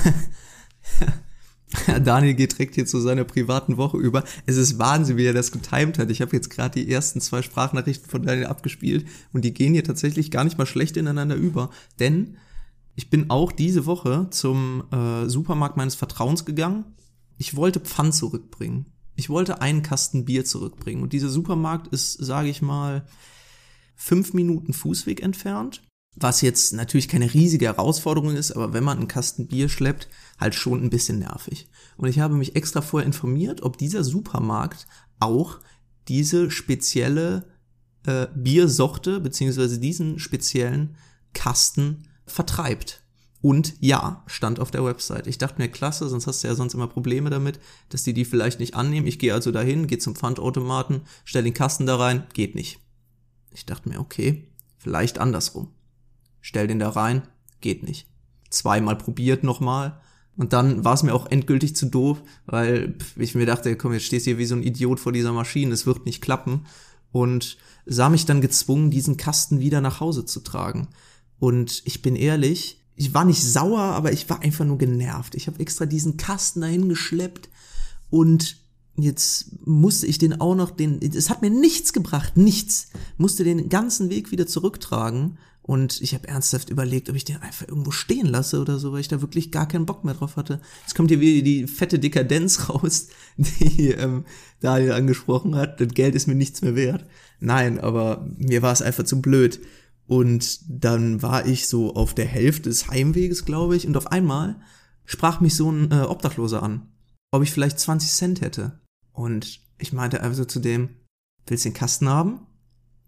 Daniel 2.03 2.35
geht 2.35 2.53
direkt 2.53 2.75
hier 2.75 2.87
zu 2.87 3.01
seiner 3.01 3.25
privaten 3.25 3.77
Woche 3.77 3.99
über. 3.99 4.25
Es 4.47 4.57
ist 4.57 4.79
Wahnsinn, 4.79 5.17
wie 5.17 5.27
er 5.27 5.35
das 5.35 5.53
getimt 5.53 5.99
hat. 5.99 6.11
Ich 6.11 6.23
habe 6.23 6.35
jetzt 6.35 6.51
gerade 6.51 6.81
die 6.81 6.91
ersten 6.91 7.21
zwei 7.21 7.43
Sprachnachrichten 7.43 8.09
von 8.09 8.23
Daniel 8.23 8.47
abgespielt 8.47 9.07
und 9.33 9.45
die 9.45 9.53
gehen 9.53 9.75
hier 9.75 9.85
tatsächlich 9.85 10.31
gar 10.31 10.45
nicht 10.45 10.59
mal 10.59 10.67
schlecht 10.67 10.97
ineinander 10.97 11.37
über. 11.37 11.71
Denn 12.01 12.39
ich 12.95 13.11
bin 13.11 13.31
auch 13.31 13.53
diese 13.53 13.87
Woche 13.87 14.29
zum 14.31 14.85
äh, 14.91 15.29
Supermarkt 15.29 15.77
meines 15.77 15.95
Vertrauens 15.95 16.45
gegangen. 16.45 16.85
Ich 17.37 17.55
wollte 17.55 17.81
Pfand 17.81 18.15
zurückbringen 18.15 18.87
ich 19.19 19.29
wollte 19.29 19.61
einen 19.61 19.83
Kasten 19.83 20.25
Bier 20.25 20.45
zurückbringen. 20.45 21.03
Und 21.03 21.13
dieser 21.13 21.29
Supermarkt 21.29 21.89
ist, 21.89 22.13
sage 22.13 22.49
ich 22.49 22.63
mal, 22.63 23.05
fünf 23.97 24.33
Minuten 24.33 24.73
Fußweg 24.73 25.25
entfernt. 25.25 25.83
Was 26.15 26.41
jetzt 26.41 26.73
natürlich 26.73 27.09
keine 27.09 27.35
riesige 27.35 27.67
Herausforderung 27.67 28.37
ist, 28.37 28.53
aber 28.53 28.73
wenn 28.73 28.85
man 28.85 28.99
einen 28.99 29.09
Kasten 29.09 29.49
Bier 29.49 29.69
schleppt, 29.69 30.09
halt 30.39 30.55
schon 30.55 30.85
ein 30.85 30.91
bisschen 30.91 31.19
nervig. 31.19 31.69
Und 31.97 32.09
ich 32.09 32.21
habe 32.21 32.35
mich 32.35 32.55
extra 32.55 32.81
vorher 32.81 33.07
informiert, 33.07 33.63
ob 33.63 33.77
dieser 33.77 34.05
Supermarkt 34.05 34.87
auch 35.19 35.59
diese 36.07 36.53
spezielle 36.53 37.45
äh, 38.07 38.29
Biersorte 38.37 39.19
beziehungsweise 39.19 39.81
diesen 39.81 40.21
speziellen 40.21 40.97
Kasten 41.33 42.05
vertreibt. 42.25 43.03
Und 43.41 43.75
ja, 43.81 44.25
stand 44.27 44.59
auf 44.59 44.71
der 44.71 44.85
Website. 44.85 45.27
Ich 45.29 45.39
dachte 45.39 45.61
mir, 45.61 45.69
klasse, 45.69 46.09
sonst 46.09 46.27
hast 46.27 46.43
du 46.43 46.49
ja 46.49 46.55
sonst 46.55 46.75
immer 46.75 46.89
Probleme 46.89 47.31
damit, 47.31 47.61
dass 47.89 48.03
die 48.03 48.13
die 48.13 48.25
vielleicht 48.25 48.59
nicht 48.59 48.75
annehmen. 48.75 49.07
Ich 49.07 49.19
gehe 49.19 49.33
also 49.33 49.53
dahin, 49.53 49.87
gehe 49.87 49.99
zum 49.99 50.17
Stell 56.41 56.67
den 56.67 56.79
da 56.81 56.89
rein, 56.91 57.29
geht 57.61 57.83
nicht. 57.83 58.07
Zweimal 58.51 58.97
probiert 58.97 59.45
nochmal. 59.45 60.01
Und 60.37 60.53
dann 60.53 60.85
war 60.85 60.95
es 60.95 61.03
mir 61.03 61.15
auch 61.15 61.27
endgültig 61.31 61.77
zu 61.77 61.87
doof, 61.87 62.23
weil 62.47 62.97
ich 63.17 63.35
mir 63.35 63.47
dachte, 63.47 63.77
komm, 63.77 63.93
jetzt 63.93 64.05
stehst 64.05 64.27
du 64.27 64.31
hier 64.31 64.39
wie 64.39 64.47
so 64.47 64.55
ein 64.55 64.63
Idiot 64.63 65.01
vor 65.01 65.13
dieser 65.13 65.33
Maschine, 65.33 65.73
es 65.73 65.87
wird 65.87 66.07
nicht 66.07 66.23
klappen. 66.23 66.67
Und 67.11 67.57
sah 67.87 68.09
mich 68.09 68.25
dann 68.27 68.41
gezwungen, 68.41 68.91
diesen 68.91 69.17
Kasten 69.17 69.61
wieder 69.61 69.81
nach 69.81 70.01
Hause 70.01 70.25
zu 70.25 70.41
tragen. 70.41 70.89
Und 71.39 71.83
ich 71.87 72.03
bin 72.03 72.17
ehrlich, 72.17 72.78
ich 72.99 73.15
war 73.15 73.25
nicht 73.25 73.43
sauer, 73.43 73.79
aber 73.79 74.13
ich 74.13 74.29
war 74.29 74.43
einfach 74.43 74.65
nur 74.65 74.77
genervt. 74.77 75.37
Ich 75.37 75.47
habe 75.47 75.61
extra 75.61 75.87
diesen 75.87 76.17
Kasten 76.17 76.61
dahin 76.61 76.89
geschleppt 76.89 77.49
und 78.11 78.57
jetzt 78.97 79.67
musste 79.67 80.09
ich 80.09 80.19
den 80.19 80.41
auch 80.41 80.57
noch 80.57 80.73
den 80.73 81.01
es 81.01 81.31
hat 81.31 81.41
mir 81.41 81.51
nichts 81.51 81.93
gebracht, 81.93 82.37
nichts. 82.37 82.89
Musste 83.17 83.45
den 83.45 83.69
ganzen 83.69 84.11
Weg 84.11 84.33
wieder 84.33 84.49
zurücktragen 84.49 85.39
und 85.63 86.01
ich 86.01 86.13
habe 86.13 86.27
ernsthaft 86.27 86.71
überlegt, 86.71 87.09
ob 87.09 87.15
ich 87.15 87.25
den 87.25 87.37
einfach 87.37 87.69
irgendwo 87.69 87.93
stehen 87.93 88.27
lasse 88.27 88.61
oder 88.61 88.81
so, 88.81 88.91
weil 88.91 89.01
ich 89.01 89.09
da 89.09 89.21
wirklich 89.21 89.53
gar 89.53 89.69
keinen 89.69 89.87
Bock 89.87 90.03
mehr 90.03 90.15
drauf 90.15 90.37
hatte. 90.37 90.61
Jetzt 90.81 90.97
kommt 90.97 91.11
hier 91.11 91.21
wieder 91.21 91.45
die 91.45 91.69
fette 91.69 92.01
Dekadenz 92.01 92.69
raus, 92.71 93.09
die 93.37 93.93
ähm, 93.93 94.25
Daniel 94.59 94.93
angesprochen 94.93 95.55
hat. 95.55 95.81
Das 95.81 95.89
Geld 95.89 96.17
ist 96.17 96.27
mir 96.27 96.35
nichts 96.35 96.63
mehr 96.63 96.75
wert. 96.75 97.05
Nein, 97.39 97.79
aber 97.79 98.27
mir 98.39 98.63
war 98.63 98.73
es 98.73 98.83
einfach 98.83 99.05
zu 99.05 99.21
blöd. 99.21 99.61
Und 100.09 100.61
dann 100.67 101.21
war 101.21 101.47
ich 101.47 101.69
so 101.69 101.95
auf 101.95 102.15
der 102.15 102.25
Hälfte 102.25 102.71
des 102.71 102.89
Heimweges, 102.89 103.45
glaube 103.45 103.77
ich, 103.77 103.87
und 103.87 103.97
auf 103.97 104.07
einmal 104.07 104.59
sprach 105.05 105.41
mich 105.41 105.55
so 105.55 105.71
ein 105.71 105.93
äh, 105.93 106.01
Obdachloser 106.01 106.63
an, 106.63 106.89
ob 107.31 107.43
ich 107.43 107.53
vielleicht 107.53 107.79
20 107.79 108.11
Cent 108.11 108.41
hätte. 108.41 108.81
Und 109.13 109.61
ich 109.77 109.93
meinte 109.93 110.23
einfach 110.23 110.39
so 110.39 110.47
zu 110.47 110.61
dem, 110.61 110.89
willst 111.47 111.67
du 111.67 111.69
den 111.69 111.75
Kasten 111.75 112.09
haben? 112.09 112.41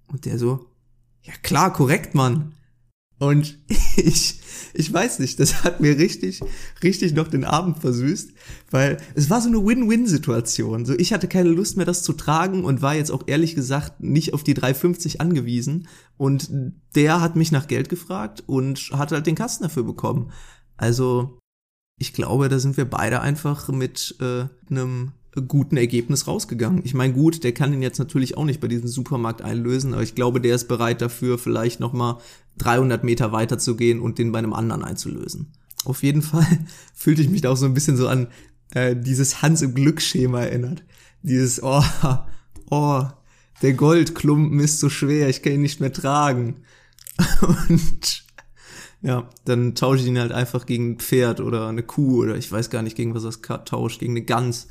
Und 0.09 0.26
der 0.26 0.38
so, 0.38 0.66
ja 1.23 1.33
klar, 1.42 1.73
korrekt, 1.73 2.14
Mann. 2.14 2.52
Und 3.21 3.59
ich, 3.97 4.41
ich 4.73 4.93
weiß 4.93 5.19
nicht, 5.21 5.39
das 5.39 5.62
hat 5.62 5.81
mir 5.81 5.97
richtig, 5.99 6.41
richtig 6.83 7.12
noch 7.12 7.29
den 7.29 7.45
Abend 7.45 7.79
versüßt, 7.79 8.33
weil 8.71 8.97
es 9.15 9.29
war 9.29 9.43
so 9.43 9.49
eine 9.49 9.65
Win-Win-Situation. 9.65 10.87
So, 10.87 10.95
ich 10.95 11.12
hatte 11.12 11.29
keine 11.29 11.50
Lust 11.50 11.77
mehr, 11.77 11.87
das 11.87 12.03
zu 12.03 12.15
tragen 12.15 12.65
und 12.65 12.83
war 12.83 12.95
jetzt 12.95 13.12
auch 13.12 13.25
ehrlich 13.27 13.55
gesagt 13.55 14.00
nicht 14.00 14.33
auf 14.33 14.43
die 14.43 14.57
3,50 14.57 15.19
angewiesen. 15.19 15.87
Und 16.17 16.50
der 16.95 17.21
hat 17.21 17.37
mich 17.37 17.53
nach 17.53 17.69
Geld 17.69 17.91
gefragt 17.91 18.43
und 18.47 18.91
hat 18.93 19.12
halt 19.12 19.27
den 19.27 19.35
Kasten 19.35 19.65
dafür 19.65 19.85
bekommen. 19.85 20.33
Also, 20.79 21.39
ich 21.99 22.15
glaube, 22.15 22.49
da 22.49 22.59
sind 22.59 22.79
wir 22.79 22.89
beide 22.89 23.21
einfach 23.21 23.69
mit 23.69 24.17
äh, 24.21 24.47
einem 24.71 25.12
guten 25.47 25.77
Ergebnis 25.77 26.27
rausgegangen. 26.27 26.83
Ich 26.85 26.95
meine, 26.95 27.13
gut, 27.13 27.45
der 27.45 27.53
kann 27.53 27.73
ihn 27.73 27.83
jetzt 27.83 27.99
natürlich 27.99 28.37
auch 28.37 28.45
nicht 28.45 28.61
bei 28.61 28.69
diesem 28.69 28.89
Supermarkt 28.89 29.43
einlösen, 29.43 29.95
aber 29.95 30.03
ich 30.03 30.15
glaube, 30.15 30.41
der 30.41 30.57
ist 30.57 30.67
bereit 30.67 31.01
dafür, 31.01 31.39
vielleicht 31.39 31.79
nochmal 31.79 32.19
300 32.59 33.05
Meter 33.05 33.31
weiter 33.31 33.59
zu 33.59 33.77
gehen 33.77 34.01
und 34.01 34.19
den 34.19 34.33
bei 34.33 34.41
einem 34.41 34.53
anderen 34.53 34.85
einzulösen. 34.85 35.53
Auf 35.85 36.03
jeden 36.03 36.23
Fall 36.23 36.47
fühlte 36.95 37.23
ich 37.23 37.31
mich 37.31 37.43
da 37.43 37.51
auch 37.51 37.57
so 37.57 37.67
ein 37.67 37.75
bisschen 37.75 37.97
so 37.97 38.09
an 38.09 38.29
äh, 38.75 38.97
dieses 38.97 39.43
Hans 39.43 39.63
im 39.63 39.75
Glück-Schema 39.75 40.41
erinnert. 40.41 40.83
Dieses, 41.23 41.63
oh, 41.63 41.85
oh, 42.71 43.05
der 43.63 43.73
Goldklumpen 43.75 44.59
ist 44.59 44.81
so 44.81 44.89
schwer, 44.89 45.29
ich 45.29 45.43
kann 45.43 45.55
ihn 45.55 45.63
nicht 45.63 45.81
mehr 45.81 45.93
tragen. 45.93 46.65
Und 47.69 48.25
ja, 49.03 49.29
dann 49.45 49.75
tausche 49.75 50.03
ich 50.03 50.09
ihn 50.09 50.19
halt 50.19 50.33
einfach 50.33 50.67
gegen 50.67 50.93
ein 50.93 50.99
Pferd 50.99 51.41
oder 51.41 51.69
eine 51.69 51.83
Kuh 51.83 52.23
oder 52.23 52.37
ich 52.37 52.51
weiß 52.51 52.69
gar 52.69 52.83
nicht, 52.83 52.97
gegen 52.97 53.15
was 53.15 53.23
das 53.23 53.41
tauscht, 53.65 54.01
gegen 54.01 54.13
eine 54.13 54.23
Gans 54.23 54.69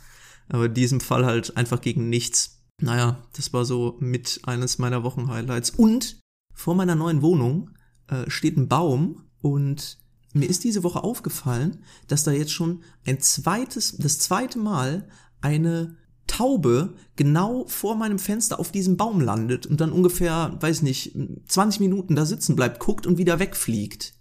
aber 0.49 0.65
in 0.65 0.73
diesem 0.73 0.99
Fall 0.99 1.25
halt 1.25 1.55
einfach 1.57 1.81
gegen 1.81 2.09
nichts. 2.09 2.61
Naja, 2.81 3.23
das 3.33 3.53
war 3.53 3.65
so 3.65 3.97
mit 3.99 4.41
eines 4.43 4.77
meiner 4.79 5.03
Wochenhighlights. 5.03 5.71
Und 5.71 6.19
vor 6.53 6.75
meiner 6.75 6.95
neuen 6.95 7.21
Wohnung 7.21 7.71
äh, 8.07 8.29
steht 8.29 8.57
ein 8.57 8.67
Baum 8.67 9.23
und 9.41 9.97
mir 10.33 10.49
ist 10.49 10.63
diese 10.63 10.83
Woche 10.83 11.03
aufgefallen, 11.03 11.83
dass 12.07 12.23
da 12.23 12.31
jetzt 12.31 12.51
schon 12.51 12.83
ein 13.05 13.19
zweites, 13.19 13.97
das 13.97 14.19
zweite 14.19 14.59
Mal 14.59 15.07
eine 15.41 15.97
Taube 16.27 16.93
genau 17.15 17.65
vor 17.67 17.95
meinem 17.95 18.19
Fenster 18.19 18.59
auf 18.59 18.71
diesem 18.71 18.97
Baum 18.97 19.19
landet 19.19 19.65
und 19.65 19.81
dann 19.81 19.91
ungefähr, 19.91 20.55
weiß 20.59 20.83
nicht, 20.83 21.17
20 21.47 21.79
Minuten 21.79 22.15
da 22.15 22.25
sitzen 22.25 22.55
bleibt, 22.55 22.79
guckt 22.79 23.07
und 23.07 23.17
wieder 23.17 23.39
wegfliegt. 23.39 24.13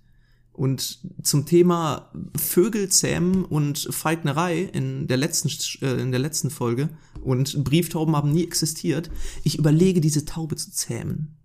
Und 0.58 0.98
zum 1.22 1.46
Thema 1.46 2.10
Vögel 2.36 2.88
zähmen 2.88 3.44
und 3.44 3.78
Feignerei 3.92 4.62
in 4.62 5.06
der 5.06 5.16
letzten, 5.16 5.48
äh, 5.84 6.02
in 6.02 6.10
der 6.10 6.18
letzten 6.18 6.50
Folge 6.50 6.88
und 7.22 7.62
Brieftauben 7.62 8.16
haben 8.16 8.32
nie 8.32 8.42
existiert. 8.42 9.08
Ich 9.44 9.56
überlege, 9.56 10.00
diese 10.00 10.24
Taube 10.24 10.56
zu 10.56 10.72
zähmen. 10.72 11.38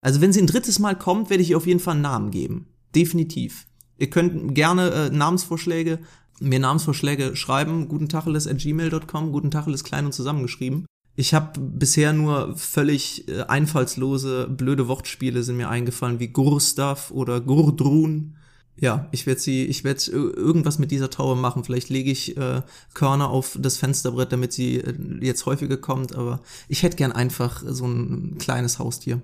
Also 0.00 0.22
wenn 0.22 0.32
sie 0.32 0.40
ein 0.40 0.46
drittes 0.46 0.78
Mal 0.78 0.96
kommt, 0.96 1.28
werde 1.28 1.42
ich 1.42 1.50
ihr 1.50 1.58
auf 1.58 1.66
jeden 1.66 1.80
Fall 1.80 1.96
einen 1.96 2.02
Namen 2.02 2.30
geben. 2.30 2.68
Definitiv. 2.94 3.66
Ihr 3.98 4.08
könnt 4.08 4.54
gerne 4.54 4.90
äh, 4.90 5.10
Namensvorschläge, 5.10 5.98
mir 6.40 6.60
Namensvorschläge 6.60 7.36
schreiben. 7.36 7.88
Guten 7.88 8.08
Tacheles 8.08 8.46
at 8.46 8.56
gmail.com. 8.56 9.32
Guten 9.32 9.50
Tacheles 9.50 9.84
klein 9.84 10.06
und 10.06 10.12
zusammengeschrieben. 10.12 10.86
Ich 11.18 11.34
habe 11.34 11.58
bisher 11.58 12.12
nur 12.12 12.56
völlig 12.56 13.26
äh, 13.26 13.42
einfallslose, 13.42 14.46
blöde 14.46 14.86
Wortspiele 14.86 15.42
sind 15.42 15.56
mir 15.56 15.68
eingefallen, 15.68 16.20
wie 16.20 16.28
Gurstav 16.28 17.10
oder 17.10 17.40
Gurdrun. 17.40 18.36
Ja, 18.76 19.08
ich 19.10 19.26
werde 19.26 19.40
sie, 19.40 19.64
ich 19.64 19.82
werde 19.82 20.12
irgendwas 20.12 20.78
mit 20.78 20.92
dieser 20.92 21.10
Taube 21.10 21.34
machen. 21.34 21.64
Vielleicht 21.64 21.88
lege 21.88 22.12
ich 22.12 22.36
äh, 22.36 22.62
Körner 22.94 23.30
auf 23.30 23.58
das 23.60 23.78
Fensterbrett, 23.78 24.30
damit 24.30 24.52
sie 24.52 24.76
äh, 24.76 24.94
jetzt 25.20 25.44
häufiger 25.44 25.76
kommt. 25.76 26.14
Aber 26.14 26.40
ich 26.68 26.84
hätte 26.84 26.96
gern 26.96 27.10
einfach 27.10 27.64
so 27.66 27.84
ein 27.88 28.38
kleines 28.38 28.78
Haustier. 28.78 29.20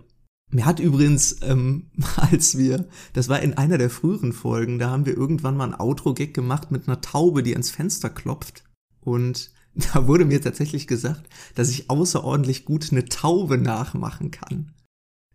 Mir 0.51 0.67
hat 0.67 0.81
übrigens, 0.81 1.43
ähm, 1.43 1.93
als 2.17 2.59
wir, 2.59 2.89
das 3.13 3.29
war 3.29 3.39
in 3.39 3.55
einer 3.55 3.79
der 3.79 3.89
früheren 3.89 4.33
Folgen, 4.33 4.81
da 4.81 4.91
haben 4.91 5.07
wir 5.07 5.17
irgendwann 5.17 5.57
mal 5.57 5.69
ein 5.69 5.79
Outro-Gag 5.79 6.35
gemacht 6.35 6.73
mit 6.73 6.89
einer 6.89 7.01
Taube, 7.01 7.45
die 7.45 7.53
ans 7.53 7.71
Fenster 7.71 8.11
klopft. 8.11 8.65
Und 9.01 9.54
da 9.93 10.07
wurde 10.07 10.25
mir 10.25 10.41
tatsächlich 10.41 10.87
gesagt, 10.87 11.29
dass 11.55 11.71
ich 11.71 11.91
außerordentlich 11.91 12.65
gut 12.65 12.91
eine 12.91 13.07
Taube 13.07 13.59
nachmachen 13.59 14.31
kann. 14.31 14.73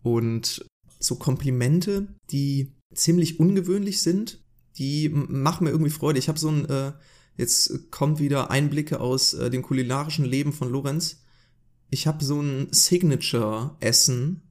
Und 0.02 0.64
so 0.98 1.16
Komplimente, 1.16 2.08
die 2.30 2.72
ziemlich 2.94 3.40
ungewöhnlich 3.40 4.02
sind, 4.02 4.42
die 4.78 5.08
machen 5.10 5.64
mir 5.64 5.70
irgendwie 5.70 5.90
Freude. 5.90 6.18
Ich 6.18 6.28
habe 6.28 6.38
so 6.38 6.48
ein, 6.48 6.68
äh, 6.68 6.92
jetzt 7.36 7.90
kommt 7.90 8.18
wieder 8.18 8.50
Einblicke 8.50 9.00
aus 9.00 9.34
äh, 9.34 9.50
dem 9.50 9.62
kulinarischen 9.62 10.24
Leben 10.24 10.52
von 10.52 10.70
Lorenz. 10.70 11.22
Ich 11.90 12.06
habe 12.06 12.24
so 12.24 12.40
ein 12.40 12.68
Signature-Essen, 12.70 14.42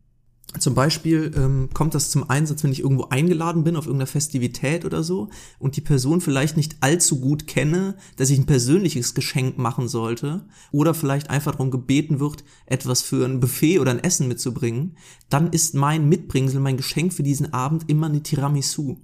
zum 0.58 0.74
Beispiel 0.74 1.32
ähm, 1.36 1.70
kommt 1.74 1.94
das 1.94 2.10
zum 2.10 2.28
Einsatz, 2.30 2.64
wenn 2.64 2.72
ich 2.72 2.80
irgendwo 2.80 3.06
eingeladen 3.10 3.64
bin 3.64 3.76
auf 3.76 3.86
irgendeiner 3.86 4.08
Festivität 4.08 4.84
oder 4.84 5.04
so 5.04 5.30
und 5.60 5.76
die 5.76 5.82
Person 5.82 6.22
vielleicht 6.22 6.58
nicht 6.58 6.78
allzu 6.80 7.20
gut 7.20 7.46
kenne, 7.46 7.96
dass 8.16 8.32
ich 8.32 8.40
ein 8.40 8.48
persönliches 8.48 9.14
Geschenk 9.14 9.60
machen 9.60 9.88
sollte 9.88 10.46
oder 10.72 10.96
vielleicht 10.96 11.30
einfach 11.30 11.52
darum 11.52 11.70
gebeten 11.70 12.20
wird, 12.20 12.44
etwas 12.66 13.04
für 13.04 13.26
ein 13.26 13.40
Buffet 13.40 13.80
oder 13.80 13.92
ein 13.92 14.04
Essen 14.04 14.28
mitzubringen, 14.28 14.98
dann 15.30 15.52
ist 15.52 15.76
mein 15.76 16.10
Mitbringsel, 16.10 16.60
mein 16.60 16.78
Geschenk 16.78 17.14
für 17.14 17.24
diesen 17.24 17.54
Abend 17.54 17.88
immer 17.88 18.08
eine 18.08 18.24
Tiramisu. 18.24 18.98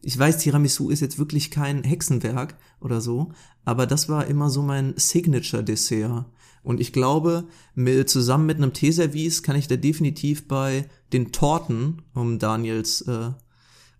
Ich 0.00 0.18
weiß, 0.18 0.38
Tiramisu 0.38 0.90
ist 0.90 1.00
jetzt 1.00 1.18
wirklich 1.18 1.50
kein 1.50 1.82
Hexenwerk 1.82 2.56
oder 2.80 3.00
so, 3.00 3.32
aber 3.64 3.86
das 3.86 4.08
war 4.08 4.26
immer 4.26 4.50
so 4.50 4.62
mein 4.62 4.94
Signature-Dessert. 4.96 6.26
Und 6.64 6.80
ich 6.80 6.92
glaube, 6.92 7.44
mit, 7.74 8.10
zusammen 8.10 8.46
mit 8.46 8.56
einem 8.56 8.72
Teeservice 8.72 9.42
kann 9.42 9.54
ich 9.54 9.68
da 9.68 9.76
definitiv 9.76 10.48
bei 10.48 10.88
den 11.12 11.30
Torten, 11.30 12.02
um 12.14 12.38
Daniels 12.38 13.02
äh, 13.02 13.30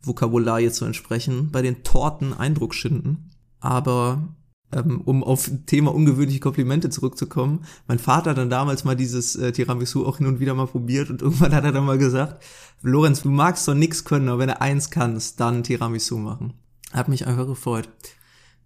Vokabular 0.02 0.58
hier 0.60 0.72
zu 0.72 0.84
entsprechen, 0.84 1.50
bei 1.52 1.62
den 1.62 1.84
Torten 1.84 2.32
Eindruck 2.32 2.74
schinden. 2.74 3.30
Aber 3.60 4.34
ähm, 4.72 5.02
um 5.04 5.22
auf 5.22 5.50
Thema 5.66 5.94
ungewöhnliche 5.94 6.40
Komplimente 6.40 6.90
zurückzukommen, 6.90 7.64
mein 7.86 7.98
Vater 7.98 8.30
hat 8.30 8.38
dann 8.38 8.50
damals 8.50 8.84
mal 8.84 8.96
dieses 8.96 9.36
äh, 9.36 9.52
Tiramisu 9.52 10.04
auch 10.06 10.18
hin 10.18 10.26
und 10.26 10.40
wieder 10.40 10.54
mal 10.54 10.66
probiert 10.66 11.10
und 11.10 11.22
irgendwann 11.22 11.54
hat 11.54 11.64
er 11.64 11.72
dann 11.72 11.84
mal 11.84 11.98
gesagt, 11.98 12.42
Lorenz, 12.82 13.22
du 13.22 13.30
magst 13.30 13.68
doch 13.68 13.74
nix 13.74 14.04
können, 14.04 14.28
aber 14.28 14.40
wenn 14.40 14.48
du 14.48 14.60
eins 14.60 14.90
kannst, 14.90 15.40
dann 15.40 15.62
Tiramisu 15.62 16.18
machen. 16.18 16.54
Hat 16.92 17.08
mich 17.08 17.26
einfach 17.26 17.46
gefreut. 17.46 17.88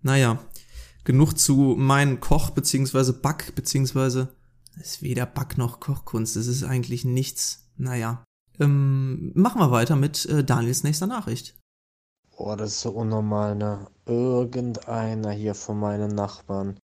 Naja, 0.02 0.38
genug 1.08 1.38
zu 1.38 1.74
meinen 1.78 2.20
Koch- 2.20 2.50
bzw. 2.50 3.12
Back- 3.12 3.54
bzw. 3.54 4.26
ist 4.78 5.00
weder 5.00 5.24
Back 5.24 5.56
noch 5.56 5.80
Kochkunst. 5.80 6.36
Es 6.36 6.46
ist 6.46 6.64
eigentlich 6.64 7.06
nichts. 7.06 7.70
Naja. 7.78 8.22
Ähm, 8.60 9.32
machen 9.34 9.58
wir 9.58 9.70
weiter 9.70 9.96
mit 9.96 10.26
äh, 10.26 10.44
Daniels 10.44 10.84
nächster 10.84 11.06
Nachricht. 11.06 11.56
Oh, 12.36 12.54
das 12.56 12.72
ist 12.72 12.80
so 12.82 12.90
unnormal, 12.90 13.56
ne? 13.56 13.86
Irgendeiner 14.04 15.30
hier 15.30 15.54
von 15.54 15.80
meinen 15.80 16.14
Nachbarn, 16.14 16.78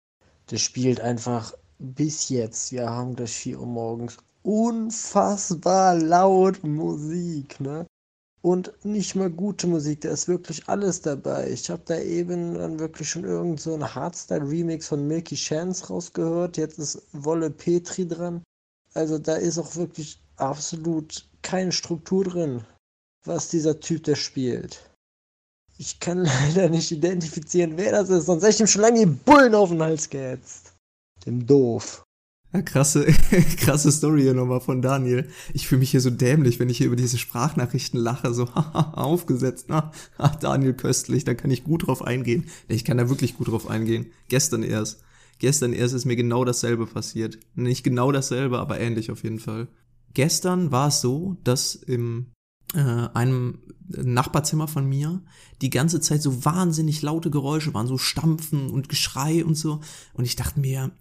der 0.53 0.59
spielt 0.59 1.01
einfach 1.01 1.53
bis 1.81 2.29
jetzt, 2.29 2.71
wir 2.71 2.89
haben 2.89 3.17
das 3.17 3.33
4 3.33 3.59
Uhr 3.59 3.67
morgens, 3.67 4.19
unfassbar 4.43 5.97
laut 5.97 6.63
Musik, 6.63 7.59
ne? 7.59 7.87
Und 8.43 8.73
nicht 8.85 9.15
mal 9.15 9.31
gute 9.31 9.69
Musik, 9.69 10.01
da 10.01 10.11
ist 10.11 10.29
wirklich 10.29 10.69
alles 10.69 11.01
dabei. 11.01 11.51
Ich 11.51 11.71
habe 11.71 11.83
da 11.87 11.99
eben 12.01 12.55
dann 12.55 12.81
wirklich 12.81 13.09
schon 13.09 13.25
irgend 13.25 13.61
so 13.61 13.75
ein 13.75 13.95
Hardstyle-Remix 13.95 14.89
von 14.89 15.07
Milky 15.07 15.37
Chance 15.37 15.87
rausgehört. 15.87 16.57
Jetzt 16.57 16.79
ist 16.79 17.03
Wolle 17.13 17.51
Petri 17.51 18.07
dran. 18.07 18.43
Also 18.95 19.19
da 19.19 19.37
ist 19.37 19.59
auch 19.59 19.77
wirklich 19.77 20.21
absolut 20.37 21.29
keine 21.43 21.73
Struktur 21.73 22.25
drin. 22.25 22.65
was 23.25 23.49
dieser 23.49 23.79
Typ 23.81 24.05
da 24.05 24.17
spielt. 24.17 24.91
Ich 25.79 26.01
kann 26.01 26.25
leider 26.25 26.69
nicht 26.69 26.91
identifizieren, 26.91 27.77
wer 27.77 27.93
das 27.93 28.11
ist, 28.11 28.27
sonst 28.27 28.43
hätte 28.43 28.55
ich 28.55 28.61
ihm 28.61 28.67
schon 28.67 28.83
lange 28.83 29.01
die 29.01 29.07
Bullen 29.07 29.55
auf 29.55 29.71
den 29.71 29.83
Hals 29.83 30.09
gehetzt. 30.09 30.75
Dem 31.27 31.47
doof. 31.47 32.05
Ja, 32.53 32.61
krasse, 32.61 33.07
krasse 33.57 33.91
Story 33.91 34.23
hier 34.23 34.35
nochmal 34.35 34.61
von 34.61 34.83
Daniel. 34.83 35.27
Ich 35.55 35.67
fühle 35.67 35.79
mich 35.79 35.91
hier 35.91 36.03
so 36.03 36.11
dämlich, 36.11 36.59
wenn 36.59 36.69
ich 36.69 36.79
hier 36.79 36.87
über 36.87 36.97
diese 36.97 37.17
Sprachnachrichten 37.17 37.99
lache, 37.99 38.35
so 38.35 38.45
aufgesetzt. 38.55 39.67
Na, 39.69 39.91
ach, 40.19 40.37
Daniel 40.37 40.75
köstlich, 40.75 41.25
da 41.25 41.33
kann 41.35 41.51
ich 41.51 41.65
gut 41.65 41.87
drauf 41.87 42.03
eingehen. 42.03 42.45
Ich 42.69 42.85
kann 42.85 42.99
da 42.99 43.09
wirklich 43.09 43.37
gut 43.37 43.49
drauf 43.49 43.69
eingehen. 43.69 44.07
Gestern 44.29 44.63
erst. 44.63 45.03
Gestern 45.39 45.73
erst 45.73 45.95
ist 45.95 46.05
mir 46.05 46.17
genau 46.17 46.45
dasselbe 46.45 46.87
passiert. 46.87 47.39
Nicht 47.55 47.85
genau 47.85 48.13
dasselbe, 48.13 48.59
aber 48.59 48.79
ähnlich 48.79 49.11
auf 49.11 49.23
jeden 49.23 49.39
Fall. 49.39 49.69
Gestern 50.13 50.71
war 50.71 50.89
es 50.89 51.01
so, 51.01 51.39
dass 51.45 51.75
im 51.75 52.27
äh, 52.75 52.79
einem 52.79 53.61
Nachbarzimmer 53.89 54.69
von 54.69 54.87
mir 54.87 55.23
die 55.63 55.71
ganze 55.71 56.01
Zeit 56.01 56.23
so 56.23 56.45
wahnsinnig 56.45 57.03
laute 57.03 57.31
Geräusche 57.31 57.73
waren, 57.75 57.87
so 57.87 57.99
Stampfen 57.99 58.71
und 58.71 58.89
Geschrei 58.89 59.45
und 59.45 59.55
so. 59.55 59.81
Und 60.13 60.25
ich 60.27 60.37
dachte 60.37 60.61
mir, 60.61 60.93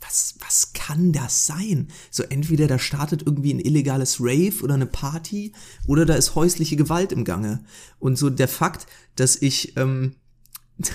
was, 0.00 0.34
was 0.40 0.72
kann 0.72 1.12
das 1.12 1.46
sein? 1.46 1.88
So 2.10 2.22
entweder 2.22 2.66
da 2.66 2.78
startet 2.78 3.22
irgendwie 3.26 3.52
ein 3.52 3.60
illegales 3.60 4.18
Rave 4.20 4.62
oder 4.62 4.74
eine 4.74 4.86
Party 4.86 5.52
oder 5.86 6.04
da 6.06 6.14
ist 6.14 6.34
häusliche 6.34 6.76
Gewalt 6.76 7.12
im 7.12 7.24
Gange. 7.24 7.64
Und 7.98 8.16
so 8.16 8.30
der 8.30 8.48
Fakt, 8.48 8.86
dass 9.16 9.36
ich 9.36 9.76
ähm, 9.76 10.16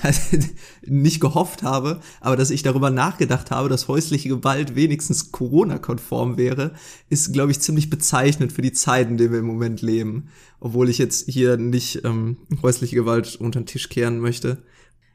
nicht 0.82 1.20
gehofft 1.20 1.62
habe, 1.62 2.00
aber 2.20 2.36
dass 2.36 2.50
ich 2.50 2.62
darüber 2.62 2.90
nachgedacht 2.90 3.50
habe, 3.50 3.68
dass 3.68 3.88
häusliche 3.88 4.28
Gewalt 4.28 4.74
wenigstens 4.74 5.32
Corona-konform 5.32 6.36
wäre, 6.36 6.74
ist, 7.08 7.32
glaube 7.32 7.50
ich, 7.50 7.60
ziemlich 7.60 7.88
bezeichnend 7.88 8.52
für 8.52 8.62
die 8.62 8.72
Zeiten, 8.72 9.12
in 9.12 9.16
denen 9.16 9.32
wir 9.32 9.38
im 9.40 9.46
Moment 9.46 9.80
leben. 9.80 10.28
Obwohl 10.60 10.90
ich 10.90 10.98
jetzt 10.98 11.30
hier 11.30 11.56
nicht 11.56 12.04
ähm, 12.04 12.36
häusliche 12.62 12.96
Gewalt 12.96 13.36
unter 13.36 13.60
den 13.60 13.66
Tisch 13.66 13.88
kehren 13.88 14.20
möchte. 14.20 14.62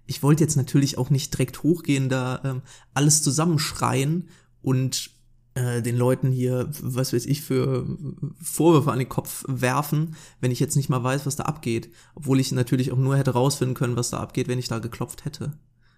Ich 0.07 0.23
wollte 0.23 0.43
jetzt 0.43 0.55
natürlich 0.55 0.97
auch 0.97 1.09
nicht 1.09 1.33
direkt 1.33 1.63
hochgehen, 1.63 2.09
da 2.09 2.41
ähm, 2.43 2.61
alles 2.93 3.21
zusammenschreien 3.23 4.29
und 4.61 5.11
äh, 5.55 5.81
den 5.81 5.97
Leuten 5.97 6.31
hier, 6.31 6.69
was 6.81 7.13
weiß 7.13 7.25
ich, 7.25 7.41
für 7.41 7.87
Vorwürfe 8.41 8.91
an 8.91 8.99
den 8.99 9.09
Kopf 9.09 9.45
werfen, 9.47 10.15
wenn 10.41 10.51
ich 10.51 10.59
jetzt 10.59 10.75
nicht 10.75 10.89
mal 10.89 11.03
weiß, 11.03 11.25
was 11.25 11.37
da 11.37 11.43
abgeht. 11.43 11.89
Obwohl 12.13 12.39
ich 12.39 12.51
natürlich 12.51 12.91
auch 12.91 12.97
nur 12.97 13.17
hätte 13.17 13.31
rausfinden 13.31 13.75
können, 13.75 13.95
was 13.95 14.09
da 14.09 14.19
abgeht, 14.19 14.47
wenn 14.47 14.59
ich 14.59 14.67
da 14.67 14.79
geklopft 14.79 15.25
hätte. 15.25 15.57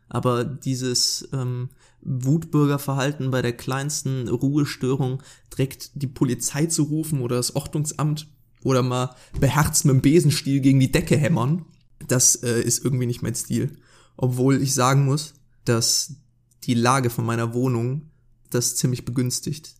Aber 0.09 0.45
dieses 0.45 1.27
ähm, 1.33 1.69
Wutbürgerverhalten 2.01 3.31
bei 3.31 3.41
der 3.41 3.53
kleinsten 3.53 4.29
Ruhestörung 4.29 5.21
direkt 5.51 5.91
die 5.95 6.07
Polizei 6.07 6.67
zu 6.67 6.83
rufen 6.83 7.21
oder 7.21 7.35
das 7.35 7.55
Ordnungsamt 7.55 8.27
oder 8.63 8.83
mal 8.83 9.15
beherzt 9.39 9.85
mit 9.85 9.93
dem 9.95 10.01
Besenstiel 10.01 10.61
gegen 10.61 10.79
die 10.79 10.91
Decke 10.91 11.17
hämmern, 11.17 11.65
das 12.07 12.35
äh, 12.35 12.61
ist 12.61 12.83
irgendwie 12.83 13.05
nicht 13.05 13.21
mein 13.21 13.35
Stil. 13.35 13.77
Obwohl 14.17 14.61
ich 14.61 14.73
sagen 14.73 15.05
muss, 15.05 15.35
dass 15.65 16.15
die 16.63 16.73
Lage 16.73 17.09
von 17.09 17.25
meiner 17.25 17.53
Wohnung 17.53 18.09
das 18.49 18.75
ziemlich 18.75 19.05
begünstigt. 19.05 19.75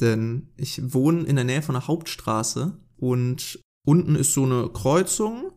Denn 0.00 0.48
ich 0.56 0.92
wohne 0.92 1.22
in 1.24 1.36
der 1.36 1.44
Nähe 1.44 1.62
von 1.62 1.76
einer 1.76 1.86
Hauptstraße 1.86 2.76
und 2.96 3.60
unten 3.84 4.16
ist 4.16 4.34
so 4.34 4.44
eine 4.44 4.68
Kreuzung. 4.68 5.52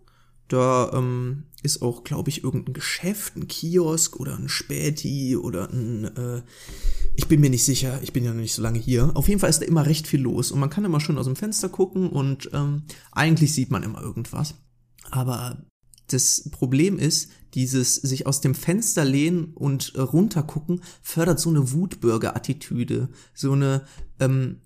Da 0.47 0.91
ähm, 0.93 1.43
ist 1.61 1.81
auch, 1.81 2.03
glaube 2.03 2.29
ich, 2.29 2.43
irgendein 2.43 2.73
Geschäft, 2.73 3.35
ein 3.35 3.47
Kiosk 3.47 4.19
oder 4.19 4.35
ein 4.35 4.49
Späti 4.49 5.35
oder 5.35 5.69
ein, 5.69 6.05
äh, 6.05 6.41
ich 7.15 7.27
bin 7.27 7.41
mir 7.41 7.49
nicht 7.49 7.65
sicher, 7.65 7.99
ich 8.01 8.13
bin 8.13 8.23
ja 8.23 8.31
noch 8.31 8.41
nicht 8.41 8.53
so 8.53 8.61
lange 8.61 8.79
hier. 8.79 9.11
Auf 9.15 9.27
jeden 9.27 9.39
Fall 9.39 9.49
ist 9.49 9.61
da 9.61 9.65
immer 9.65 9.85
recht 9.85 10.07
viel 10.07 10.21
los 10.21 10.51
und 10.51 10.59
man 10.59 10.69
kann 10.69 10.85
immer 10.85 10.99
schön 10.99 11.17
aus 11.17 11.25
dem 11.25 11.35
Fenster 11.35 11.69
gucken 11.69 12.09
und 12.09 12.49
ähm, 12.53 12.83
eigentlich 13.11 13.53
sieht 13.53 13.69
man 13.71 13.83
immer 13.83 14.01
irgendwas. 14.01 14.55
Aber 15.11 15.61
das 16.13 16.49
Problem 16.51 16.97
ist, 16.97 17.29
dieses 17.53 17.95
sich 17.95 18.27
aus 18.27 18.41
dem 18.41 18.55
Fenster 18.55 19.05
lehnen 19.05 19.53
und 19.55 19.93
äh, 19.95 20.01
runtergucken 20.01 20.81
fördert 21.01 21.39
so 21.39 21.49
eine 21.49 21.71
Wutbürger-Attitüde, 21.71 23.09
so 23.33 23.53
eine 23.53 23.83
ähm, 24.19 24.57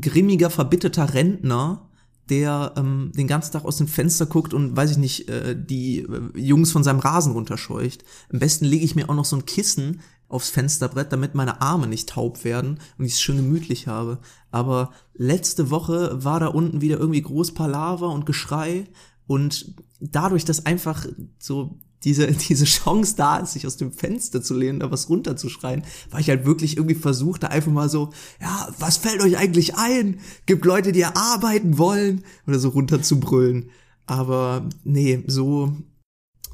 grimmiger, 0.00 0.50
verbitterter 0.50 1.14
Rentner, 1.14 1.90
der 2.28 2.74
ähm, 2.76 3.12
den 3.14 3.26
ganzen 3.26 3.52
Tag 3.52 3.64
aus 3.64 3.76
dem 3.76 3.88
Fenster 3.88 4.26
guckt 4.26 4.54
und 4.54 4.76
weiß 4.76 4.92
ich 4.92 4.98
nicht, 4.98 5.28
äh, 5.28 5.56
die 5.58 6.00
äh, 6.00 6.38
Jungs 6.38 6.70
von 6.70 6.84
seinem 6.84 7.00
Rasen 7.00 7.32
runterscheucht. 7.32 8.04
Am 8.32 8.38
besten 8.38 8.64
lege 8.64 8.84
ich 8.84 8.94
mir 8.94 9.10
auch 9.10 9.14
noch 9.14 9.24
so 9.24 9.36
ein 9.36 9.46
Kissen 9.46 10.00
aufs 10.28 10.48
Fensterbrett, 10.48 11.12
damit 11.12 11.34
meine 11.34 11.60
Arme 11.60 11.88
nicht 11.88 12.08
taub 12.08 12.44
werden 12.44 12.78
und 12.96 13.04
ich 13.04 13.14
es 13.14 13.20
schön 13.20 13.36
gemütlich 13.36 13.88
habe. 13.88 14.20
Aber 14.52 14.92
letzte 15.14 15.70
Woche 15.70 16.24
war 16.24 16.38
da 16.38 16.46
unten 16.46 16.80
wieder 16.80 16.98
irgendwie 16.98 17.22
groß 17.22 17.52
Palaver 17.52 18.10
und 18.10 18.26
Geschrei 18.26 18.84
und 19.30 19.76
dadurch, 20.00 20.44
dass 20.44 20.66
einfach 20.66 21.06
so 21.38 21.78
diese, 22.02 22.26
diese 22.48 22.64
Chance 22.64 23.14
da 23.16 23.36
ist, 23.36 23.52
sich 23.52 23.64
aus 23.64 23.76
dem 23.76 23.92
Fenster 23.92 24.42
zu 24.42 24.54
lehnen, 24.54 24.80
da 24.80 24.90
was 24.90 25.08
runterzuschreien, 25.08 25.84
war 26.10 26.18
ich 26.18 26.28
halt 26.28 26.46
wirklich 26.46 26.76
irgendwie 26.76 26.96
versucht, 26.96 27.44
da 27.44 27.46
einfach 27.46 27.70
mal 27.70 27.88
so, 27.88 28.12
ja, 28.40 28.68
was 28.80 28.96
fällt 28.96 29.22
euch 29.22 29.38
eigentlich 29.38 29.76
ein? 29.76 30.18
Gibt 30.46 30.64
Leute, 30.64 30.90
die 30.90 31.04
arbeiten 31.04 31.78
wollen? 31.78 32.24
Oder 32.48 32.58
so 32.58 32.70
runterzubrüllen. 32.70 33.70
Aber 34.06 34.68
nee, 34.82 35.22
so 35.28 35.76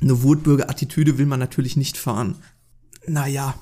eine 0.03 0.23
Wutbürger-Attitüde 0.23 1.17
will 1.17 1.25
man 1.25 1.41
natürlich 1.41 1.79
nicht 1.79 1.97
fahren. 1.97 2.37
Naja. 3.07 3.55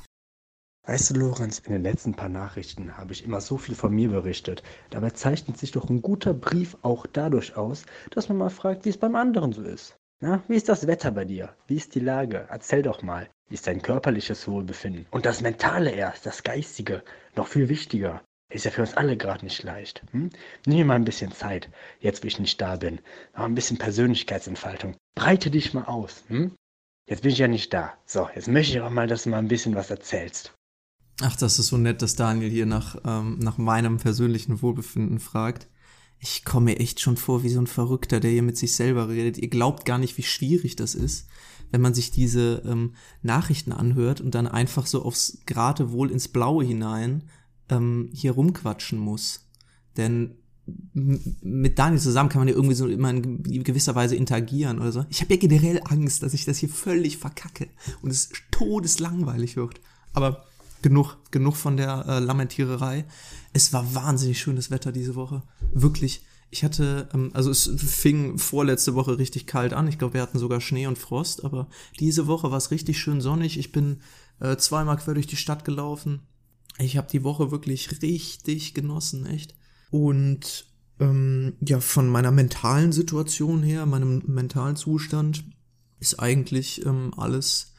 Weißt 0.87 1.11
du, 1.11 1.15
Lorenz, 1.15 1.61
in 1.61 1.73
den 1.73 1.83
letzten 1.83 2.13
paar 2.13 2.29
Nachrichten 2.29 2.99
habe 2.99 3.15
ich 3.15 3.25
immer 3.25 3.41
so 3.41 3.57
viel 3.57 3.75
von 3.75 3.95
mir 3.95 4.11
berichtet. 4.11 4.63
Dabei 4.91 5.11
zeichnet 5.11 5.57
sich 5.57 5.71
doch 5.73 5.89
ein 5.89 6.03
guter 6.03 6.35
Brief 6.35 6.77
auch 6.83 7.07
dadurch 7.07 7.57
aus, 7.57 7.87
dass 8.11 8.29
man 8.29 8.37
mal 8.37 8.51
fragt, 8.51 8.85
wie 8.85 8.91
es 8.91 8.99
beim 8.99 9.17
anderen 9.17 9.55
so 9.55 9.63
ist. 9.63 9.97
Na, 10.21 10.43
wie 10.47 10.57
ist 10.57 10.69
das 10.69 10.87
Wetter 10.87 11.11
bei 11.11 11.25
dir? 11.25 11.57
Wie 11.67 11.77
ist 11.77 11.95
die 11.95 12.01
Lage? 12.01 12.47
Erzähl 12.51 12.83
doch 12.83 13.03
mal. 13.03 13.31
Wie 13.49 13.55
ist 13.55 13.67
dein 13.67 13.81
körperliches 13.81 14.47
Wohlbefinden? 14.47 15.07
Und 15.11 15.25
das 15.25 15.41
Mentale 15.41 15.91
erst, 15.91 16.27
das 16.27 16.43
Geistige, 16.43 17.03
noch 17.35 17.47
viel 17.47 17.71
wichtiger. 17.71 18.21
Ist 18.51 18.67
ja 18.67 18.71
für 18.71 18.83
uns 18.83 18.95
alle 18.95 19.17
gerade 19.17 19.45
nicht 19.47 19.63
leicht. 19.63 20.03
Hm? 20.13 20.29
Nimm 20.67 20.77
dir 20.77 20.85
mal 20.85 20.97
ein 20.97 21.07
bisschen 21.07 21.33
Zeit, 21.33 21.71
jetzt 22.01 22.23
wo 22.23 22.27
ich 22.27 22.39
nicht 22.39 22.61
da 22.61 22.77
bin. 22.77 23.01
Mal 23.35 23.47
ein 23.47 23.55
bisschen 23.55 23.79
Persönlichkeitsentfaltung. 23.79 24.97
Breite 25.15 25.51
dich 25.51 25.73
mal 25.73 25.85
aus. 25.85 26.25
Hm? 26.29 26.55
Jetzt 27.09 27.23
bin 27.23 27.33
ich 27.33 27.39
ja 27.39 27.49
nicht 27.49 27.73
da. 27.73 27.95
So, 28.05 28.29
jetzt 28.35 28.49
möchte 28.49 28.77
ich 28.77 28.83
auch 28.83 28.91
mal, 28.91 29.07
dass 29.07 29.23
du 29.23 29.31
mal 29.31 29.39
ein 29.39 29.49
bisschen 29.49 29.75
was 29.75 29.91
erzählst. 29.91 30.55
Ach, 31.21 31.37
das 31.37 31.59
ist 31.59 31.69
so 31.69 31.79
nett, 31.79 32.03
dass 32.03 32.17
Daniel 32.17 32.51
hier 32.51 32.67
nach, 32.67 32.97
ähm, 33.05 33.39
nach 33.39 33.59
meinem 33.59 33.99
persönlichen 33.99 34.63
Wohlbefinden 34.63 35.21
fragt 35.21 35.69
ich 36.25 36.45
komme 36.45 36.67
mir 36.67 36.81
echt 36.81 37.01
schon 37.01 37.19
vor 37.19 37.43
wie 37.43 37.51
so 37.51 37.61
ein 37.61 37.67
Verrückter, 37.67 38.19
der 38.19 38.31
hier 38.31 38.43
mit 38.43 38.57
sich 38.57 38.75
selber 38.75 39.09
redet. 39.11 39.37
Ihr 39.37 39.49
glaubt 39.49 39.85
gar 39.85 39.99
nicht, 39.99 40.17
wie 40.17 40.23
schwierig 40.23 40.75
das 40.75 40.95
ist, 40.95 41.27
wenn 41.71 41.83
man 41.83 41.93
sich 41.93 42.11
diese 42.11 42.63
ähm, 42.65 42.95
Nachrichten 43.23 43.73
anhört 43.73 44.23
und 44.23 44.35
dann 44.35 44.47
einfach 44.47 44.87
so 44.87 45.05
aufs 45.05 45.39
Geratewohl 45.45 46.11
ins 46.11 46.29
Blaue 46.29 46.65
hinein 46.65 47.25
ähm, 47.69 48.09
hier 48.15 48.33
rumquatschen 48.33 48.99
muss. 48.99 49.51
Denn 49.99 50.37
mit 50.65 51.79
Daniel 51.79 52.01
zusammen 52.01 52.31
kann 52.31 52.41
man 52.41 52.49
ja 52.49 52.55
irgendwie 52.55 52.75
so 52.75 52.89
immer 52.89 53.11
in 53.11 53.63
gewisser 53.63 53.95
Weise 53.95 54.17
interagieren 54.17 54.79
oder 54.79 54.93
so. 54.93 55.05
Ich 55.11 55.21
habe 55.21 55.35
ja 55.35 55.41
generell 55.41 55.83
Angst, 55.85 56.23
dass 56.23 56.33
ich 56.33 56.47
das 56.47 56.57
hier 56.57 56.71
völlig 56.71 57.19
verkacke 57.19 57.69
und 58.01 58.11
es 58.11 58.31
todeslangweilig 58.51 59.57
wird. 59.57 59.83
Aber 60.15 60.47
genug, 60.85 61.17
genug 61.31 61.57
von 61.57 61.79
der 61.79 62.05
äh, 62.07 62.19
Lamentiererei. 62.19 63.07
Es 63.55 63.73
war 63.73 63.95
wahnsinnig 63.95 64.39
schönes 64.39 64.71
Wetter 64.71 64.93
diese 64.93 65.15
Woche. 65.15 65.43
Wirklich. 65.73 66.27
Ich 66.51 66.63
hatte, 66.63 67.09
ähm, 67.15 67.31
also 67.33 67.51
es 67.51 67.71
fing 67.79 68.37
vorletzte 68.37 68.95
Woche 68.95 69.19
richtig 69.19 69.47
kalt 69.47 69.73
an. 69.73 69.89
Ich 69.89 69.99
glaube, 69.99 70.15
wir 70.15 70.21
hatten 70.21 70.39
sogar 70.39 70.61
Schnee 70.61 70.87
und 70.87 70.99
Frost, 70.99 71.43
aber 71.43 71.69
diese 71.99 72.27
Woche 72.27 72.51
war 72.51 72.59
es 72.59 72.71
richtig 72.71 72.99
schön 72.99 73.23
sonnig. 73.23 73.59
Ich 73.59 73.73
bin 73.73 74.03
äh, 74.41 74.57
zweimal 74.57 74.99
quer 74.99 75.15
durch 75.15 75.27
die 75.27 75.37
Stadt 75.39 75.65
gelaufen. 75.65 76.21
Ich 76.79 76.99
habe 76.99 77.09
die 77.11 77.25
Woche 77.25 77.51
wirklich 77.51 78.03
richtig 78.03 78.75
genossen, 78.75 79.25
echt. 79.25 79.55
Und 79.91 80.67
ähm, 81.01 81.55
ja, 81.61 81.81
von 81.81 82.11
meiner 82.11 82.31
mentalen 82.31 82.93
Situation 82.93 83.63
her, 83.63 83.87
meinem 83.87 84.23
mentalen 84.27 84.77
Zustand, 84.77 85.45
ist 85.99 86.21
eigentlich 86.21 86.85
ähm, 86.85 87.15
alles 87.17 87.74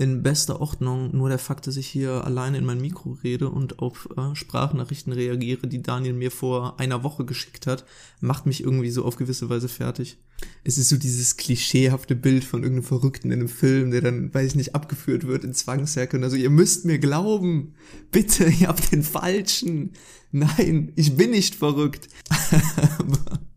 in 0.00 0.22
bester 0.22 0.62
Ordnung. 0.62 1.14
Nur 1.14 1.28
der 1.28 1.38
Fakt, 1.38 1.66
dass 1.66 1.76
ich 1.76 1.86
hier 1.86 2.24
alleine 2.24 2.56
in 2.56 2.64
mein 2.64 2.80
Mikro 2.80 3.18
rede 3.22 3.50
und 3.50 3.80
auf 3.80 4.08
äh, 4.16 4.34
Sprachnachrichten 4.34 5.12
reagiere, 5.12 5.66
die 5.66 5.82
Daniel 5.82 6.14
mir 6.14 6.30
vor 6.30 6.80
einer 6.80 7.02
Woche 7.04 7.26
geschickt 7.26 7.66
hat, 7.66 7.84
macht 8.20 8.46
mich 8.46 8.64
irgendwie 8.64 8.90
so 8.90 9.04
auf 9.04 9.16
gewisse 9.16 9.50
Weise 9.50 9.68
fertig. 9.68 10.16
Es 10.64 10.78
ist 10.78 10.88
so 10.88 10.96
dieses 10.96 11.36
klischeehafte 11.36 12.16
Bild 12.16 12.44
von 12.44 12.62
irgendeinem 12.62 12.88
Verrückten 12.88 13.30
in 13.30 13.40
einem 13.40 13.48
Film, 13.50 13.90
der 13.90 14.00
dann, 14.00 14.32
weiß 14.32 14.46
ich 14.46 14.54
nicht, 14.54 14.74
abgeführt 14.74 15.26
wird 15.26 15.44
in 15.44 15.52
Zwangsjacke 15.52 16.18
also 16.22 16.36
ihr 16.36 16.50
müsst 16.50 16.86
mir 16.86 16.98
glauben. 16.98 17.74
Bitte, 18.10 18.44
ihr 18.60 18.68
habt 18.68 18.92
den 18.92 19.02
Falschen. 19.02 19.92
Nein, 20.32 20.92
ich 20.96 21.14
bin 21.14 21.32
nicht 21.32 21.56
verrückt. 21.56 22.08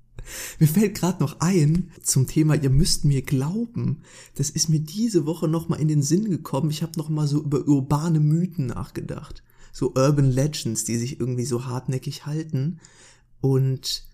Mir 0.60 0.68
fällt 0.68 0.96
gerade 0.96 1.22
noch 1.22 1.40
ein 1.40 1.92
zum 2.02 2.28
Thema, 2.28 2.56
ihr 2.56 2.70
müsst 2.70 3.06
mir 3.06 3.22
glauben. 3.22 4.02
Das 4.36 4.50
ist 4.50 4.70
mir 4.70 4.80
diese 4.80 5.26
Woche 5.26 5.48
nochmal 5.48 5.80
in 5.80 5.88
den 5.88 6.04
Sinn 6.04 6.30
gekommen. 6.30 6.70
Ich 6.70 6.84
habe 6.84 6.98
nochmal 6.98 7.28
so 7.28 7.42
über 7.42 7.68
urbane 7.68 8.20
Mythen 8.20 8.68
nachgedacht. 8.68 9.44
So 9.72 9.94
Urban 9.96 10.30
Legends, 10.30 10.84
die 10.84 10.98
sich 10.98 11.20
irgendwie 11.20 11.46
so 11.46 11.66
hartnäckig 11.66 12.26
halten. 12.26 12.80
Und 13.42 14.06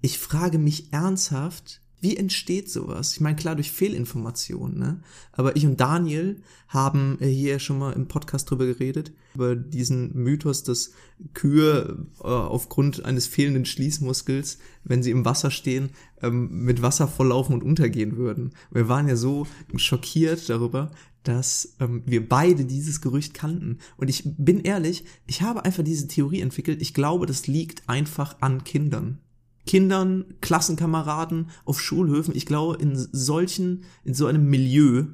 ich 0.00 0.18
frage 0.18 0.58
mich 0.58 0.92
ernsthaft, 0.92 1.81
Wie 2.02 2.16
entsteht 2.16 2.68
sowas? 2.68 3.12
Ich 3.12 3.20
meine, 3.20 3.36
klar, 3.36 3.54
durch 3.54 3.70
Fehlinformationen, 3.70 4.76
ne? 4.76 5.00
Aber 5.30 5.54
ich 5.54 5.64
und 5.64 5.80
Daniel 5.80 6.42
haben 6.66 7.16
hier 7.20 7.60
schon 7.60 7.78
mal 7.78 7.92
im 7.92 8.08
Podcast 8.08 8.50
drüber 8.50 8.66
geredet, 8.66 9.12
über 9.36 9.54
diesen 9.54 10.12
Mythos, 10.12 10.64
dass 10.64 10.90
Kühe 11.32 12.04
äh, 12.18 12.26
aufgrund 12.26 13.04
eines 13.04 13.28
fehlenden 13.28 13.64
Schließmuskels, 13.66 14.58
wenn 14.82 15.04
sie 15.04 15.12
im 15.12 15.24
Wasser 15.24 15.52
stehen, 15.52 15.90
ähm, 16.20 16.64
mit 16.64 16.82
Wasser 16.82 17.06
volllaufen 17.06 17.54
und 17.54 17.62
untergehen 17.62 18.16
würden. 18.16 18.50
Wir 18.72 18.88
waren 18.88 19.06
ja 19.06 19.14
so 19.14 19.46
schockiert 19.76 20.48
darüber, 20.48 20.90
dass 21.22 21.76
ähm, 21.78 22.02
wir 22.04 22.28
beide 22.28 22.64
dieses 22.64 23.00
Gerücht 23.00 23.32
kannten. 23.32 23.78
Und 23.96 24.10
ich 24.10 24.24
bin 24.24 24.62
ehrlich, 24.62 25.04
ich 25.28 25.42
habe 25.42 25.64
einfach 25.64 25.84
diese 25.84 26.08
Theorie 26.08 26.40
entwickelt. 26.40 26.82
Ich 26.82 26.94
glaube, 26.94 27.26
das 27.26 27.46
liegt 27.46 27.88
einfach 27.88 28.38
an 28.40 28.64
Kindern. 28.64 29.20
Kindern, 29.66 30.34
Klassenkameraden 30.40 31.50
auf 31.64 31.80
Schulhöfen. 31.80 32.34
Ich 32.34 32.46
glaube, 32.46 32.82
in 32.82 32.96
solchen, 32.96 33.84
in 34.04 34.14
so 34.14 34.26
einem 34.26 34.48
Milieu, 34.48 35.04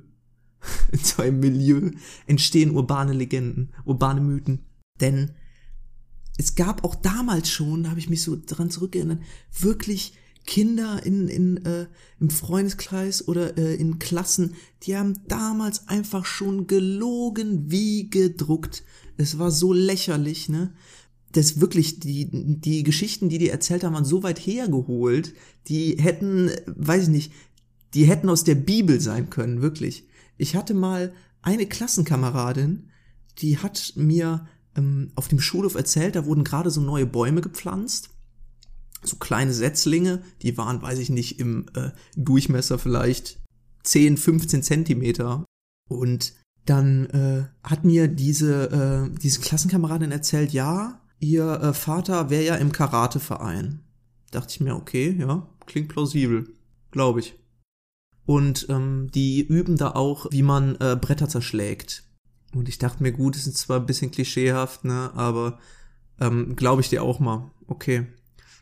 in 0.93 0.99
so 0.99 1.23
einem 1.23 1.41
Milieu 1.41 1.91
entstehen 2.27 2.71
urbane 2.71 3.13
Legenden, 3.13 3.73
urbane 3.85 4.21
Mythen. 4.21 4.67
Denn 5.01 5.33
es 6.39 6.55
gab 6.55 6.85
auch 6.85 6.95
damals 6.95 7.51
schon, 7.51 7.83
da 7.83 7.91
habe 7.91 8.01
ich 8.01 8.09
mich 8.09 8.23
so 8.23 8.37
dran 8.45 8.71
zurückerinnert, 8.71 9.21
wirklich 9.59 10.15
Kinder 10.49 11.05
in, 11.05 11.29
in, 11.29 11.65
äh, 11.67 11.89
im 12.21 12.31
Freundeskreis 12.31 13.29
oder 13.29 13.59
äh, 13.59 13.75
in 13.75 13.99
Klassen, 13.99 14.55
die 14.85 14.97
haben 14.97 15.21
damals 15.29 15.89
einfach 15.89 16.25
schon 16.25 16.67
gelogen 16.67 17.71
wie 17.71 18.09
gedruckt. 18.09 18.83
Es 19.19 19.39
war 19.39 19.51
so 19.51 19.75
lächerlich, 19.75 20.49
ne? 20.49 20.73
Das 21.33 21.61
wirklich, 21.61 22.01
die, 22.01 22.29
die 22.31 22.83
Geschichten, 22.83 23.29
die 23.29 23.39
die 23.39 23.51
erzählt 23.51 23.85
haben, 23.85 23.95
waren 23.95 24.05
so 24.05 24.23
weit 24.23 24.39
hergeholt, 24.39 25.35
die 25.67 25.97
hätten, 25.99 26.51
weiß 26.67 27.05
ich 27.05 27.09
nicht, 27.09 27.33
die 27.95 28.05
hätten 28.05 28.29
aus 28.29 28.45
der 28.45 28.55
Bibel 28.55 29.01
sein 29.01 29.31
können, 29.31 29.61
wirklich. 29.61 30.09
Ich 30.37 30.57
hatte 30.57 30.75
mal 30.75 31.13
eine 31.43 31.67
Klassenkameradin, 31.67 32.91
die 33.39 33.59
hat 33.59 33.93
mir 33.97 34.47
ähm, 34.77 35.13
auf 35.15 35.29
dem 35.29 35.41
Schulhof 35.41 35.75
erzählt, 35.75 36.17
da 36.17 36.25
wurden 36.25 36.45
gerade 36.45 36.71
so 36.71 36.81
neue 36.81 37.07
Bäume 37.07 37.41
gepflanzt 37.41 38.11
so 39.03 39.17
kleine 39.17 39.53
Setzlinge, 39.53 40.23
die 40.43 40.57
waren, 40.57 40.83
weiß 40.83 40.99
ich 40.99 41.11
nicht, 41.11 41.39
im 41.39 41.67
äh, 41.75 41.91
Durchmesser 42.17 42.79
vielleicht 42.79 43.41
10, 43.85 44.17
15 44.17 44.63
Zentimeter. 44.63 45.45
Und 45.89 46.35
dann 46.65 47.07
äh, 47.07 47.45
hat 47.63 47.85
mir 47.85 48.09
diese, 48.09 48.71
äh, 49.15 49.19
diese 49.19 49.41
Klassenkameradin 49.41 50.13
erzählt, 50.13 50.53
ja, 50.53 51.01
ihr 51.21 51.61
äh, 51.61 51.73
Vater 51.73 52.31
wäre 52.31 52.45
ja 52.45 52.55
im 52.57 52.73
Karateverein. 52.73 53.81
Dachte 54.31 54.51
ich 54.51 54.61
mir, 54.61 54.77
okay, 54.77 55.17
ja, 55.19 55.49
klingt 55.67 55.89
plausibel, 55.89 56.53
glaube 56.91 57.21
ich. 57.21 57.35
Und 58.27 58.67
ähm, 58.69 59.11
die 59.15 59.41
üben 59.41 59.77
da 59.77 59.93
auch, 59.93 60.27
wie 60.31 60.43
man 60.43 60.77
äh, 60.77 60.97
Bretter 61.01 61.29
zerschlägt. 61.29 62.05
Und 62.55 62.69
ich 62.69 62.79
dachte 62.79 63.03
mir, 63.03 63.13
gut, 63.13 63.37
das 63.37 63.47
ist 63.47 63.59
zwar 63.59 63.81
ein 63.81 63.87
bisschen 63.87 64.11
klischeehaft, 64.11 64.85
ne, 64.85 65.11
aber 65.15 65.59
ähm, 66.21 66.57
glaube 66.57 66.83
ich 66.83 66.89
dir 66.89 67.03
auch 67.03 67.21
mal. 67.21 67.51
Okay, 67.67 68.07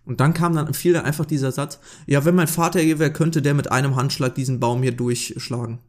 und 0.07 0.21
dann 0.21 0.33
kam 0.33 0.55
dann, 0.55 0.73
fiel 0.73 0.92
dann 0.92 1.05
einfach 1.05 1.27
dieser 1.27 1.53
Satz, 1.53 1.81
ja, 2.07 2.25
wenn 2.25 2.37
mein 2.37 2.47
Vater 2.47 2.81
hier 2.81 3.01
wäre, 3.01 3.12
könnte 3.12 3.42
der 3.42 3.55
mit 3.55 3.73
einem 3.73 3.97
Handschlag 3.97 4.35
diesen 4.37 4.61
Baum 4.61 4.83
hier 4.83 4.92
durchschlagen. 4.92 5.81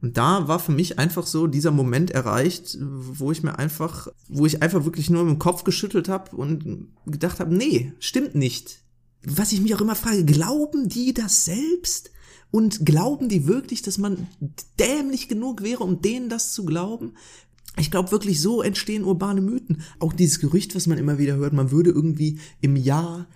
Und 0.00 0.16
da 0.16 0.46
war 0.46 0.60
für 0.60 0.72
mich 0.72 0.98
einfach 0.98 1.26
so 1.26 1.46
dieser 1.46 1.72
Moment 1.72 2.12
erreicht, 2.12 2.78
wo 2.80 3.32
ich 3.32 3.42
mir 3.42 3.58
einfach, 3.58 4.08
wo 4.28 4.46
ich 4.46 4.62
einfach 4.62 4.84
wirklich 4.84 5.10
nur 5.10 5.22
im 5.22 5.38
Kopf 5.38 5.64
geschüttelt 5.64 6.08
habe 6.08 6.36
und 6.36 6.88
gedacht 7.06 7.40
habe, 7.40 7.54
nee, 7.54 7.92
stimmt 7.98 8.34
nicht. 8.34 8.82
Was 9.24 9.50
ich 9.50 9.60
mich 9.60 9.74
auch 9.74 9.80
immer 9.80 9.96
frage, 9.96 10.24
glauben 10.24 10.88
die 10.88 11.14
das 11.14 11.44
selbst? 11.44 12.12
Und 12.50 12.86
glauben 12.86 13.28
die 13.28 13.46
wirklich, 13.46 13.82
dass 13.82 13.98
man 13.98 14.26
dämlich 14.78 15.28
genug 15.28 15.62
wäre, 15.62 15.84
um 15.84 16.00
denen 16.00 16.30
das 16.30 16.52
zu 16.52 16.64
glauben? 16.64 17.14
Ich 17.76 17.90
glaube 17.90 18.10
wirklich, 18.10 18.40
so 18.40 18.62
entstehen 18.62 19.04
urbane 19.04 19.40
Mythen. 19.40 19.82
Auch 19.98 20.12
dieses 20.12 20.40
Gerücht, 20.40 20.74
was 20.74 20.86
man 20.86 20.98
immer 20.98 21.18
wieder 21.18 21.36
hört, 21.36 21.52
man 21.52 21.70
würde 21.70 21.90
irgendwie 21.90 22.38
im 22.60 22.76
Jahr, 22.76 23.26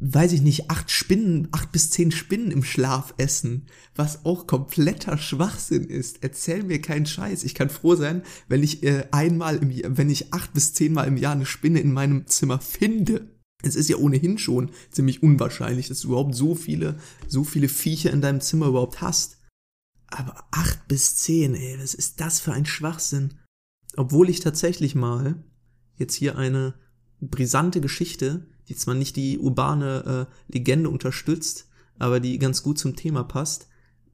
weiß 0.00 0.32
ich 0.32 0.42
nicht, 0.42 0.70
acht 0.70 0.90
Spinnen, 0.90 1.48
acht 1.52 1.72
bis 1.72 1.90
zehn 1.90 2.10
Spinnen 2.10 2.50
im 2.50 2.64
Schlaf 2.64 3.14
essen, 3.18 3.66
was 3.94 4.24
auch 4.24 4.46
kompletter 4.46 5.18
Schwachsinn 5.18 5.84
ist. 5.84 6.22
Erzähl 6.22 6.62
mir 6.62 6.80
keinen 6.80 7.06
Scheiß. 7.06 7.44
Ich 7.44 7.54
kann 7.54 7.70
froh 7.70 7.94
sein, 7.94 8.22
wenn 8.48 8.62
ich 8.62 8.82
äh, 8.82 9.06
einmal 9.10 9.56
im 9.58 9.70
Jahr, 9.70 9.96
wenn 9.96 10.10
ich 10.10 10.32
acht 10.32 10.52
bis 10.52 10.72
zehnmal 10.72 11.06
im 11.06 11.16
Jahr 11.16 11.32
eine 11.32 11.46
Spinne 11.46 11.80
in 11.80 11.92
meinem 11.92 12.26
Zimmer 12.26 12.60
finde. 12.60 13.28
Es 13.62 13.76
ist 13.76 13.90
ja 13.90 13.96
ohnehin 13.96 14.38
schon 14.38 14.70
ziemlich 14.90 15.22
unwahrscheinlich, 15.22 15.88
dass 15.88 16.00
du 16.00 16.08
überhaupt 16.08 16.34
so 16.34 16.54
viele, 16.54 16.98
so 17.28 17.44
viele 17.44 17.68
Viecher 17.68 18.10
in 18.10 18.22
deinem 18.22 18.40
Zimmer 18.40 18.68
überhaupt 18.68 19.02
hast. 19.02 19.36
Aber 20.06 20.44
acht 20.50 20.88
bis 20.88 21.16
zehn, 21.16 21.54
ey, 21.54 21.78
was 21.78 21.94
ist 21.94 22.20
das 22.20 22.40
für 22.40 22.52
ein 22.52 22.66
Schwachsinn? 22.66 23.34
obwohl 23.96 24.28
ich 24.30 24.40
tatsächlich 24.40 24.94
mal 24.94 25.42
jetzt 25.96 26.14
hier 26.14 26.38
eine 26.38 26.74
brisante 27.20 27.80
Geschichte, 27.80 28.46
die 28.70 28.76
zwar 28.76 28.94
nicht 28.94 29.16
die 29.16 29.38
urbane 29.38 30.28
äh, 30.28 30.52
Legende 30.52 30.88
unterstützt, 30.88 31.68
aber 31.98 32.20
die 32.20 32.38
ganz 32.38 32.62
gut 32.62 32.78
zum 32.78 32.94
Thema 32.94 33.24
passt. 33.24 33.68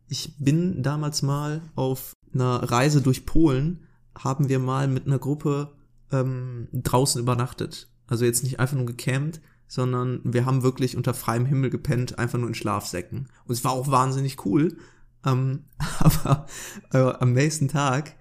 Ich 0.08 0.34
bin 0.38 0.82
damals 0.82 1.20
mal 1.20 1.60
auf 1.74 2.14
einer 2.32 2.62
Reise 2.62 3.02
durch 3.02 3.26
Polen, 3.26 3.84
haben 4.16 4.48
wir 4.48 4.58
mal 4.58 4.88
mit 4.88 5.06
einer 5.06 5.18
Gruppe 5.18 5.74
ähm, 6.10 6.68
draußen 6.72 7.20
übernachtet. 7.20 7.90
Also 8.06 8.24
jetzt 8.24 8.44
nicht 8.44 8.58
einfach 8.58 8.76
nur 8.76 8.86
gecampt, 8.86 9.42
sondern 9.68 10.20
wir 10.24 10.46
haben 10.46 10.62
wirklich 10.62 10.96
unter 10.96 11.12
freiem 11.12 11.44
Himmel 11.44 11.68
gepennt, 11.68 12.18
einfach 12.18 12.38
nur 12.38 12.48
in 12.48 12.54
Schlafsäcken. 12.54 13.28
Und 13.44 13.52
es 13.52 13.62
war 13.62 13.72
auch 13.72 13.90
wahnsinnig 13.90 14.46
cool. 14.46 14.78
Ähm, 15.26 15.64
aber 15.98 16.46
äh, 16.92 16.98
am 16.98 17.34
nächsten 17.34 17.68
Tag 17.68 18.16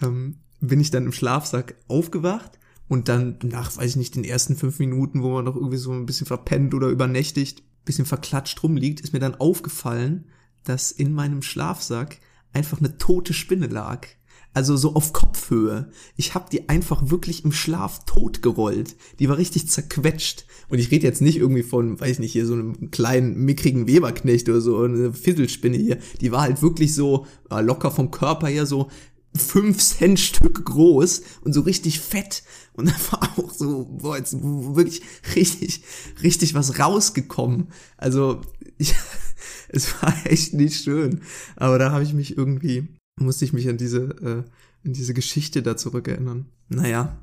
ähm, 0.00 0.38
bin 0.60 0.78
ich 0.78 0.92
dann 0.92 1.06
im 1.06 1.12
Schlafsack 1.12 1.74
aufgewacht 1.88 2.59
und 2.90 3.08
dann 3.08 3.38
nach, 3.44 3.76
weiß 3.76 3.90
ich 3.90 3.96
nicht, 3.96 4.16
den 4.16 4.24
ersten 4.24 4.56
fünf 4.56 4.80
Minuten, 4.80 5.22
wo 5.22 5.30
man 5.30 5.44
noch 5.44 5.54
irgendwie 5.54 5.76
so 5.76 5.92
ein 5.92 6.06
bisschen 6.06 6.26
verpennt 6.26 6.74
oder 6.74 6.88
übernächtigt, 6.88 7.62
bisschen 7.84 8.04
verklatscht 8.04 8.60
rumliegt, 8.64 9.00
ist 9.00 9.12
mir 9.12 9.20
dann 9.20 9.36
aufgefallen, 9.36 10.24
dass 10.64 10.90
in 10.90 11.12
meinem 11.14 11.42
Schlafsack 11.42 12.18
einfach 12.52 12.80
eine 12.80 12.98
tote 12.98 13.32
Spinne 13.32 13.68
lag. 13.68 14.08
Also 14.52 14.76
so 14.76 14.94
auf 14.94 15.12
Kopfhöhe. 15.12 15.92
Ich 16.16 16.34
habe 16.34 16.50
die 16.50 16.68
einfach 16.68 17.10
wirklich 17.10 17.44
im 17.44 17.52
Schlaf 17.52 18.04
totgerollt. 18.06 18.96
Die 19.20 19.28
war 19.28 19.38
richtig 19.38 19.68
zerquetscht. 19.68 20.44
Und 20.68 20.80
ich 20.80 20.90
rede 20.90 21.06
jetzt 21.06 21.22
nicht 21.22 21.36
irgendwie 21.36 21.62
von, 21.62 22.00
weiß 22.00 22.18
nicht, 22.18 22.32
hier 22.32 22.44
so 22.44 22.54
einem 22.54 22.90
kleinen, 22.90 23.36
mickrigen 23.44 23.86
Weberknecht 23.86 24.48
oder 24.48 24.60
so, 24.60 24.82
eine 24.82 25.12
Fisselspinne 25.12 25.76
hier. 25.76 25.98
Die 26.20 26.32
war 26.32 26.42
halt 26.42 26.60
wirklich 26.62 26.92
so 26.92 27.26
äh, 27.52 27.60
locker 27.60 27.92
vom 27.92 28.10
Körper 28.10 28.48
her 28.48 28.66
so 28.66 28.90
fünf 29.34 29.78
Cent 29.78 30.18
Stück 30.18 30.64
groß 30.64 31.22
und 31.42 31.52
so 31.52 31.60
richtig 31.60 32.00
fett 32.00 32.42
und 32.74 32.88
da 32.88 32.94
war 33.10 33.38
auch 33.38 33.52
so 33.52 33.84
boah, 33.84 34.16
jetzt 34.16 34.34
wirklich 34.40 35.02
richtig 35.36 35.82
richtig 36.22 36.54
was 36.54 36.78
rausgekommen. 36.78 37.72
Also 37.96 38.40
ich, 38.78 38.94
es 39.68 40.02
war 40.02 40.14
echt 40.26 40.54
nicht 40.54 40.82
schön, 40.82 41.22
aber 41.56 41.78
da 41.78 41.92
habe 41.92 42.02
ich 42.02 42.12
mich 42.12 42.36
irgendwie 42.36 42.88
musste 43.20 43.44
ich 43.44 43.52
mich 43.52 43.68
an 43.68 43.76
diese 43.76 44.44
äh, 44.46 44.50
in 44.82 44.92
diese 44.94 45.14
Geschichte 45.14 45.62
da 45.62 45.76
zurückerinnern. 45.76 46.50
Naja. 46.68 47.18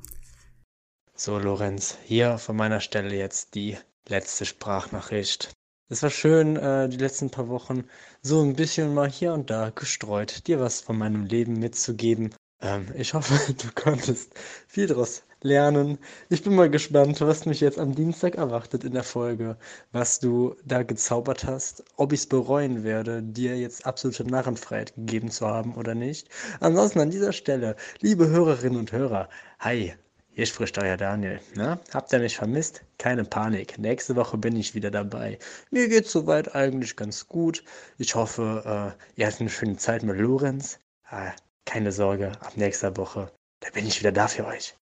So 1.14 1.38
Lorenz, 1.38 1.98
hier 2.04 2.38
von 2.38 2.56
meiner 2.56 2.80
Stelle 2.80 3.16
jetzt 3.16 3.56
die 3.56 3.76
letzte 4.06 4.46
Sprachnachricht. 4.46 5.52
Es 5.90 6.02
war 6.02 6.10
schön, 6.10 6.56
äh, 6.56 6.86
die 6.88 6.98
letzten 6.98 7.30
paar 7.30 7.48
Wochen 7.48 7.84
so 8.20 8.42
ein 8.42 8.54
bisschen 8.54 8.92
mal 8.92 9.08
hier 9.08 9.32
und 9.32 9.48
da 9.48 9.70
gestreut, 9.70 10.46
dir 10.46 10.60
was 10.60 10.82
von 10.82 10.98
meinem 10.98 11.24
Leben 11.24 11.54
mitzugeben. 11.54 12.34
Ähm, 12.60 12.88
ich 12.94 13.14
hoffe, 13.14 13.54
du 13.54 13.68
konntest 13.74 14.34
viel 14.66 14.86
daraus 14.86 15.22
lernen. 15.42 15.98
Ich 16.28 16.42
bin 16.42 16.54
mal 16.54 16.68
gespannt, 16.68 17.22
was 17.22 17.46
mich 17.46 17.60
jetzt 17.60 17.78
am 17.78 17.94
Dienstag 17.94 18.34
erwartet 18.34 18.84
in 18.84 18.92
der 18.92 19.02
Folge, 19.02 19.56
was 19.90 20.20
du 20.20 20.56
da 20.62 20.82
gezaubert 20.82 21.44
hast, 21.44 21.82
ob 21.96 22.12
ich 22.12 22.20
es 22.20 22.26
bereuen 22.26 22.84
werde, 22.84 23.22
dir 23.22 23.56
jetzt 23.56 23.86
absolute 23.86 24.24
Narrenfreiheit 24.24 24.94
gegeben 24.94 25.30
zu 25.30 25.46
haben 25.46 25.74
oder 25.74 25.94
nicht. 25.94 26.28
Ansonsten 26.60 27.00
an 27.00 27.10
dieser 27.10 27.32
Stelle, 27.32 27.76
liebe 28.00 28.28
Hörerinnen 28.28 28.78
und 28.78 28.92
Hörer, 28.92 29.30
hi, 29.58 29.94
hier 30.38 30.46
spricht 30.46 30.78
euer 30.78 30.96
Daniel. 30.96 31.40
Ne? 31.56 31.80
Habt 31.92 32.12
ihr 32.12 32.20
mich 32.20 32.36
vermisst? 32.36 32.84
Keine 32.96 33.24
Panik. 33.24 33.76
Nächste 33.76 34.14
Woche 34.14 34.38
bin 34.38 34.54
ich 34.54 34.72
wieder 34.72 34.92
dabei. 34.92 35.40
Mir 35.72 35.88
geht's 35.88 36.12
soweit 36.12 36.54
eigentlich 36.54 36.94
ganz 36.94 37.26
gut. 37.26 37.64
Ich 37.96 38.14
hoffe, 38.14 38.94
äh, 38.96 39.20
ihr 39.20 39.26
hattet 39.26 39.40
eine 39.40 39.50
schöne 39.50 39.78
Zeit 39.78 40.04
mit 40.04 40.16
Lorenz. 40.16 40.78
Äh, 41.10 41.32
keine 41.64 41.90
Sorge, 41.90 42.30
ab 42.40 42.52
nächster 42.56 42.96
Woche, 42.96 43.32
da 43.58 43.70
bin 43.70 43.84
ich 43.84 43.98
wieder 43.98 44.12
da 44.12 44.28
für 44.28 44.46
euch. 44.46 44.76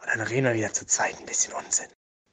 Und 0.00 0.06
dann 0.06 0.26
reden 0.26 0.46
wir 0.46 0.54
wieder 0.54 0.72
zu 0.72 0.86
zweit 0.86 1.20
ein 1.20 1.26
bisschen 1.26 1.52
Unsinn. 1.52 1.88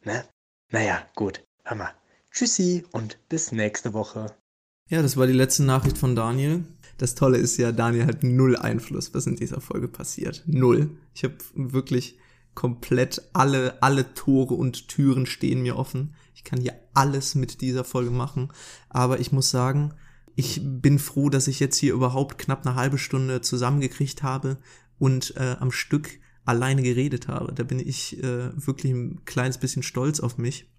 Ne? 0.06 0.24
Naja, 0.72 1.06
gut. 1.16 1.44
Hör 1.66 1.76
mal. 1.76 1.94
Tschüssi 2.32 2.86
und 2.94 3.20
bis 3.28 3.52
nächste 3.52 3.92
Woche. 3.92 4.34
Ja, 4.88 5.02
das 5.02 5.18
war 5.18 5.28
die 5.28 5.34
letzte 5.34 5.64
Nachricht 5.64 5.98
von 5.98 6.16
Daniel. 6.16 6.64
Das 6.98 7.14
Tolle 7.14 7.40
ist 7.40 7.58
ja, 7.58 7.74
Daniel 7.74 8.06
hat 8.06 8.24
null 8.24 8.56
Einfluss, 8.56 9.14
was 9.14 9.28
in 9.28 9.36
dieser 9.36 9.60
Folge 9.60 9.90
passiert. 9.90 10.44
Null. 10.46 10.92
Ich 11.14 11.26
habe 11.26 11.36
wirklich 11.54 12.18
komplett 12.60 13.22
alle, 13.32 13.82
alle 13.82 14.14
Tore 14.16 14.54
und 14.54 14.90
Türen 14.90 15.26
stehen 15.26 15.62
mir 15.62 15.78
offen. 15.78 16.14
Ich 16.36 16.44
kann 16.44 16.60
hier 16.60 16.74
alles 16.94 17.34
mit 17.34 17.62
dieser 17.62 17.86
Folge 17.86 18.12
machen. 18.12 18.52
Aber 18.90 19.22
ich 19.22 19.32
muss 19.32 19.50
sagen, 19.50 19.94
ich 20.36 20.60
bin 20.62 21.00
froh, 21.00 21.30
dass 21.30 21.48
ich 21.48 21.62
jetzt 21.62 21.78
hier 21.78 21.94
überhaupt 21.94 22.38
knapp 22.38 22.68
eine 22.68 22.76
halbe 22.76 22.98
Stunde 22.98 23.40
zusammengekriegt 23.40 24.24
habe 24.24 24.58
und 24.98 25.38
äh, 25.38 25.56
am 25.58 25.72
Stück 25.72 26.20
alleine 26.44 26.84
geredet 26.84 27.30
habe. 27.30 27.54
Da 27.54 27.64
bin 27.64 27.80
ich 27.80 28.22
äh, 28.22 28.52
wirklich 28.54 28.92
ein 28.92 29.24
kleines 29.24 29.58
bisschen 29.58 29.82
stolz 29.82 30.20
auf 30.20 30.38
mich. 30.38 30.70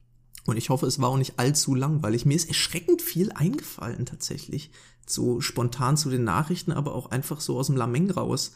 Und 0.44 0.58
ich 0.58 0.68
hoffe, 0.68 0.84
es 0.84 1.00
war 1.00 1.08
auch 1.08 1.16
nicht 1.16 1.38
allzu 1.38 1.74
langweilig. 1.74 2.26
Mir 2.26 2.36
ist 2.36 2.48
erschreckend 2.48 3.00
viel 3.00 3.32
eingefallen 3.32 4.04
tatsächlich. 4.04 4.70
So 5.06 5.40
spontan 5.40 5.96
zu 5.96 6.10
den 6.10 6.24
Nachrichten, 6.24 6.72
aber 6.72 6.94
auch 6.94 7.10
einfach 7.10 7.40
so 7.40 7.58
aus 7.58 7.68
dem 7.68 7.76
Lameng 7.78 8.10
raus. 8.10 8.54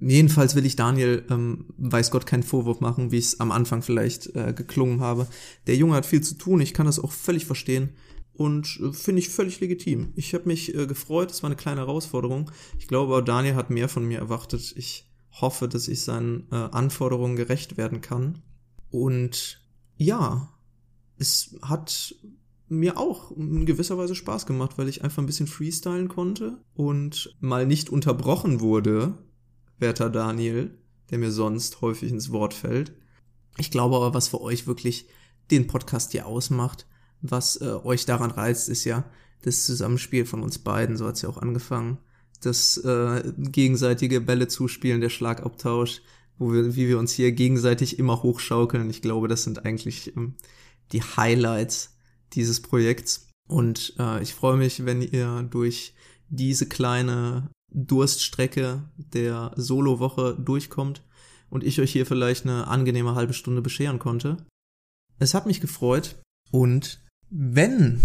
Jedenfalls 0.00 0.54
will 0.54 0.66
ich 0.66 0.76
Daniel, 0.76 1.24
ähm, 1.30 1.66
weiß 1.78 2.10
Gott, 2.10 2.26
keinen 2.26 2.42
Vorwurf 2.42 2.80
machen, 2.80 3.10
wie 3.10 3.18
ich 3.18 3.26
es 3.26 3.40
am 3.40 3.52
Anfang 3.52 3.82
vielleicht 3.82 4.34
äh, 4.34 4.52
geklungen 4.52 5.00
habe. 5.00 5.26
Der 5.66 5.76
Junge 5.76 5.94
hat 5.94 6.06
viel 6.06 6.20
zu 6.20 6.34
tun, 6.36 6.60
ich 6.60 6.74
kann 6.74 6.86
das 6.86 6.98
auch 6.98 7.12
völlig 7.12 7.46
verstehen 7.46 7.90
und 8.34 8.80
äh, 8.80 8.92
finde 8.92 9.20
ich 9.20 9.28
völlig 9.28 9.60
legitim. 9.60 10.12
Ich 10.16 10.34
habe 10.34 10.48
mich 10.48 10.74
äh, 10.74 10.86
gefreut, 10.86 11.30
es 11.30 11.42
war 11.42 11.48
eine 11.48 11.56
kleine 11.56 11.82
Herausforderung. 11.82 12.50
Ich 12.78 12.88
glaube, 12.88 13.22
Daniel 13.22 13.54
hat 13.54 13.70
mehr 13.70 13.88
von 13.88 14.04
mir 14.04 14.18
erwartet. 14.18 14.74
Ich 14.76 15.08
hoffe, 15.40 15.68
dass 15.68 15.88
ich 15.88 16.02
seinen 16.02 16.48
äh, 16.50 16.56
Anforderungen 16.56 17.36
gerecht 17.36 17.76
werden 17.76 18.00
kann. 18.00 18.42
Und 18.90 19.62
ja, 19.96 20.52
es 21.18 21.56
hat 21.62 22.14
mir 22.68 22.98
auch 22.98 23.30
in 23.32 23.66
gewisser 23.66 23.98
Weise 23.98 24.14
Spaß 24.14 24.46
gemacht, 24.46 24.78
weil 24.78 24.88
ich 24.88 25.04
einfach 25.04 25.22
ein 25.22 25.26
bisschen 25.26 25.46
freestylen 25.46 26.08
konnte 26.08 26.58
und 26.74 27.36
mal 27.40 27.66
nicht 27.66 27.90
unterbrochen 27.90 28.60
wurde, 28.60 29.18
werter 29.78 30.10
Daniel, 30.10 30.76
der 31.10 31.18
mir 31.18 31.30
sonst 31.30 31.80
häufig 31.80 32.10
ins 32.10 32.32
Wort 32.32 32.54
fällt. 32.54 32.92
Ich 33.58 33.70
glaube 33.70 33.96
aber, 33.96 34.14
was 34.14 34.28
für 34.28 34.40
euch 34.40 34.66
wirklich 34.66 35.06
den 35.50 35.66
Podcast 35.66 36.12
hier 36.12 36.26
ausmacht, 36.26 36.86
was 37.20 37.60
äh, 37.60 37.78
euch 37.84 38.06
daran 38.06 38.30
reizt, 38.30 38.68
ist 38.68 38.84
ja 38.84 39.04
das 39.42 39.66
Zusammenspiel 39.66 40.24
von 40.24 40.42
uns 40.42 40.58
beiden, 40.58 40.96
so 40.96 41.06
hat's 41.06 41.22
ja 41.22 41.28
auch 41.28 41.38
angefangen. 41.38 41.98
Das 42.40 42.78
äh, 42.78 43.32
gegenseitige 43.36 44.20
Bälle 44.20 44.48
zuspielen, 44.48 45.00
der 45.00 45.10
Schlagabtausch, 45.10 46.02
wo 46.38 46.52
wir, 46.52 46.76
wie 46.76 46.88
wir 46.88 46.98
uns 46.98 47.12
hier 47.12 47.32
gegenseitig 47.32 47.98
immer 47.98 48.22
hochschaukeln. 48.22 48.90
Ich 48.90 49.02
glaube, 49.02 49.28
das 49.28 49.44
sind 49.44 49.64
eigentlich 49.64 50.16
ähm, 50.16 50.34
die 50.92 51.02
Highlights 51.02 51.96
dieses 52.32 52.60
Projekts. 52.60 53.28
Und 53.48 53.94
äh, 53.98 54.22
ich 54.22 54.34
freue 54.34 54.56
mich, 54.56 54.84
wenn 54.84 55.02
ihr 55.02 55.46
durch 55.50 55.94
diese 56.28 56.66
kleine 56.66 57.50
Durststrecke 57.74 58.82
der 58.96 59.52
Solo-Woche 59.56 60.36
durchkommt 60.38 61.02
und 61.50 61.64
ich 61.64 61.80
euch 61.80 61.92
hier 61.92 62.06
vielleicht 62.06 62.46
eine 62.46 62.68
angenehme 62.68 63.14
halbe 63.14 63.34
Stunde 63.34 63.60
bescheren 63.60 63.98
konnte. 63.98 64.38
Es 65.18 65.34
hat 65.34 65.46
mich 65.46 65.60
gefreut 65.60 66.16
und 66.50 67.00
wenn 67.30 68.02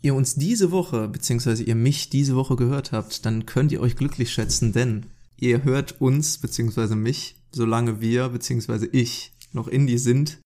ihr 0.00 0.14
uns 0.14 0.34
diese 0.34 0.70
Woche, 0.70 1.08
beziehungsweise 1.08 1.62
ihr 1.62 1.74
mich 1.74 2.10
diese 2.10 2.36
Woche 2.36 2.56
gehört 2.56 2.92
habt, 2.92 3.24
dann 3.24 3.46
könnt 3.46 3.72
ihr 3.72 3.80
euch 3.80 3.96
glücklich 3.96 4.32
schätzen, 4.32 4.72
denn 4.72 5.06
ihr 5.38 5.64
hört 5.64 6.00
uns, 6.00 6.38
beziehungsweise 6.38 6.96
mich, 6.96 7.36
solange 7.52 8.00
wir, 8.00 8.28
beziehungsweise 8.28 8.86
ich 8.86 9.32
noch 9.52 9.68
Indie 9.68 9.98
sind. 9.98 10.40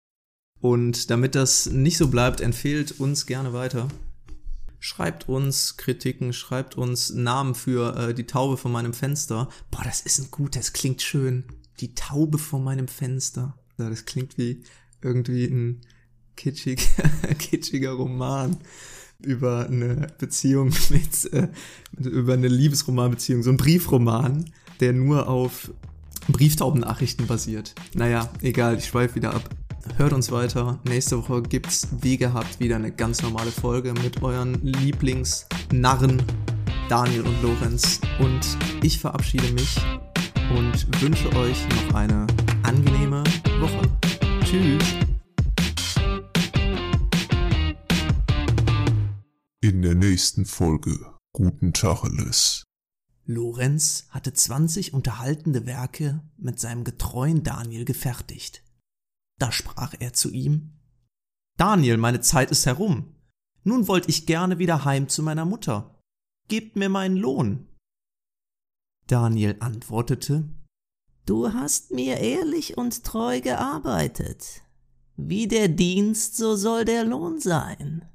Und 0.60 1.10
damit 1.10 1.34
das 1.34 1.66
nicht 1.66 1.98
so 1.98 2.08
bleibt, 2.08 2.40
empfehlt 2.40 3.00
uns 3.00 3.26
gerne 3.26 3.52
weiter. 3.52 3.88
Schreibt 4.88 5.28
uns 5.28 5.76
Kritiken, 5.76 6.32
schreibt 6.32 6.78
uns 6.78 7.10
Namen 7.10 7.54
für 7.54 7.94
äh, 7.94 8.14
die 8.14 8.24
Taube 8.24 8.56
vor 8.56 8.70
meinem 8.70 8.94
Fenster. 8.94 9.50
Boah, 9.70 9.84
das 9.84 10.00
ist 10.00 10.18
ein 10.18 10.30
gut, 10.30 10.56
das 10.56 10.72
klingt 10.72 11.02
schön. 11.02 11.44
Die 11.80 11.94
Taube 11.94 12.38
vor 12.38 12.58
meinem 12.58 12.88
Fenster. 12.88 13.54
Ja, 13.76 13.90
das 13.90 14.06
klingt 14.06 14.38
wie 14.38 14.62
irgendwie 15.02 15.44
ein 15.44 15.82
kitschig, 16.36 16.88
kitschiger 17.38 17.92
Roman 17.92 18.56
über 19.22 19.66
eine 19.66 20.06
Beziehung 20.16 20.72
mit, 20.88 21.34
äh, 21.34 21.48
über 21.98 22.32
eine 22.32 22.48
Liebesromanbeziehung, 22.48 23.42
so 23.42 23.50
ein 23.50 23.58
Briefroman, 23.58 24.50
der 24.80 24.94
nur 24.94 25.28
auf 25.28 25.70
Brieftauben-Nachrichten 26.28 27.26
basiert. 27.26 27.74
Naja, 27.92 28.32
egal, 28.40 28.78
ich 28.78 28.86
schweife 28.86 29.16
wieder 29.16 29.34
ab. 29.34 29.50
Hört 29.96 30.12
uns 30.12 30.30
weiter. 30.30 30.78
Nächste 30.84 31.18
Woche 31.18 31.42
gibt's 31.42 31.88
wie 32.00 32.16
gehabt 32.16 32.60
wieder 32.60 32.76
eine 32.76 32.92
ganz 32.92 33.22
normale 33.22 33.50
Folge 33.50 33.92
mit 33.94 34.22
euren 34.22 34.54
Lieblingsnarren 34.62 36.22
Daniel 36.88 37.22
und 37.22 37.42
Lorenz. 37.42 38.00
Und 38.18 38.40
ich 38.82 38.98
verabschiede 38.98 39.52
mich 39.52 39.76
und 40.56 41.02
wünsche 41.02 41.30
euch 41.36 41.66
noch 41.68 41.94
eine 41.94 42.26
angenehme 42.62 43.24
Woche. 43.60 43.82
Tschüss. 44.44 44.84
In 49.60 49.82
der 49.82 49.94
nächsten 49.94 50.44
Folge 50.44 50.96
Guten 51.32 51.72
Tacheles. 51.72 52.64
Lorenz 53.26 54.06
hatte 54.08 54.32
20 54.32 54.94
unterhaltende 54.94 55.66
Werke 55.66 56.22
mit 56.38 56.58
seinem 56.58 56.84
getreuen 56.84 57.42
Daniel 57.42 57.84
gefertigt. 57.84 58.62
Da 59.38 59.52
sprach 59.52 59.94
er 59.98 60.12
zu 60.12 60.30
ihm 60.30 60.78
Daniel, 61.58 61.96
meine 61.96 62.20
Zeit 62.20 62.50
ist 62.52 62.66
herum. 62.66 63.16
Nun 63.64 63.88
wollt 63.88 64.08
ich 64.08 64.26
gerne 64.26 64.58
wieder 64.58 64.84
heim 64.84 65.08
zu 65.08 65.22
meiner 65.22 65.44
Mutter. 65.44 66.00
Gebt 66.48 66.76
mir 66.76 66.88
meinen 66.88 67.16
Lohn. 67.16 67.66
Daniel 69.08 69.56
antwortete 69.60 70.48
Du 71.26 71.52
hast 71.52 71.90
mir 71.90 72.18
ehrlich 72.18 72.78
und 72.78 73.04
treu 73.04 73.40
gearbeitet. 73.40 74.62
Wie 75.16 75.48
der 75.48 75.68
Dienst, 75.68 76.36
so 76.36 76.56
soll 76.56 76.84
der 76.84 77.04
Lohn 77.04 77.40
sein. 77.40 78.08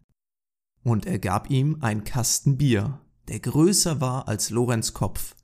Und 0.83 1.05
er 1.05 1.19
gab 1.19 1.49
ihm 1.49 1.77
ein 1.81 2.05
Kasten 2.05 2.57
Bier, 2.57 3.01
der 3.27 3.39
größer 3.39 4.01
war 4.01 4.27
als 4.27 4.49
Lorenz 4.49 4.93
Kopf. 4.93 5.35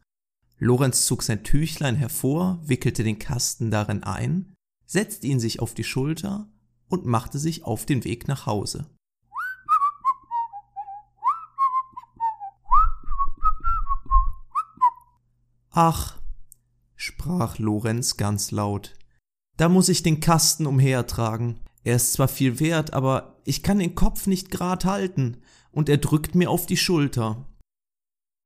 Lorenz 0.58 1.06
zog 1.06 1.22
sein 1.22 1.44
Tüchlein 1.44 1.96
hervor, 1.96 2.60
wickelte 2.64 3.04
den 3.04 3.20
Kasten 3.20 3.72
darin 3.72 4.04
ein, 4.04 4.56
setzte 4.90 5.28
ihn 5.28 5.40
sich 5.40 5.60
auf 5.60 5.76
die 5.76 5.84
Schulter 5.84 6.50
und 6.88 7.06
machte 7.06 7.38
sich 7.38 7.64
auf 7.64 7.86
den 7.86 8.04
Weg 8.04 8.28
nach 8.28 8.48
Hause. 8.48 8.90
Ach, 15.70 16.18
sprach 16.96 17.60
Lorenz 17.60 18.18
ganz 18.18 18.50
laut, 18.50 18.96
da 19.58 19.70
muss 19.70 19.90
ich 19.90 20.02
den 20.02 20.22
Kasten 20.22 20.66
umhertragen. 20.66 21.60
Er 21.84 21.96
ist 21.98 22.14
zwar 22.14 22.28
viel 22.28 22.60
wert, 22.60 22.92
aber 22.92 23.40
ich 23.46 23.62
kann 23.62 23.78
den 23.78 23.94
Kopf 23.94 24.26
nicht 24.26 24.50
grad 24.50 24.86
halten, 24.86 25.38
und 25.72 25.88
er 25.88 25.98
drückt 25.98 26.34
mir 26.34 26.50
auf 26.50 26.66
die 26.66 26.78
Schulter. 26.78 27.46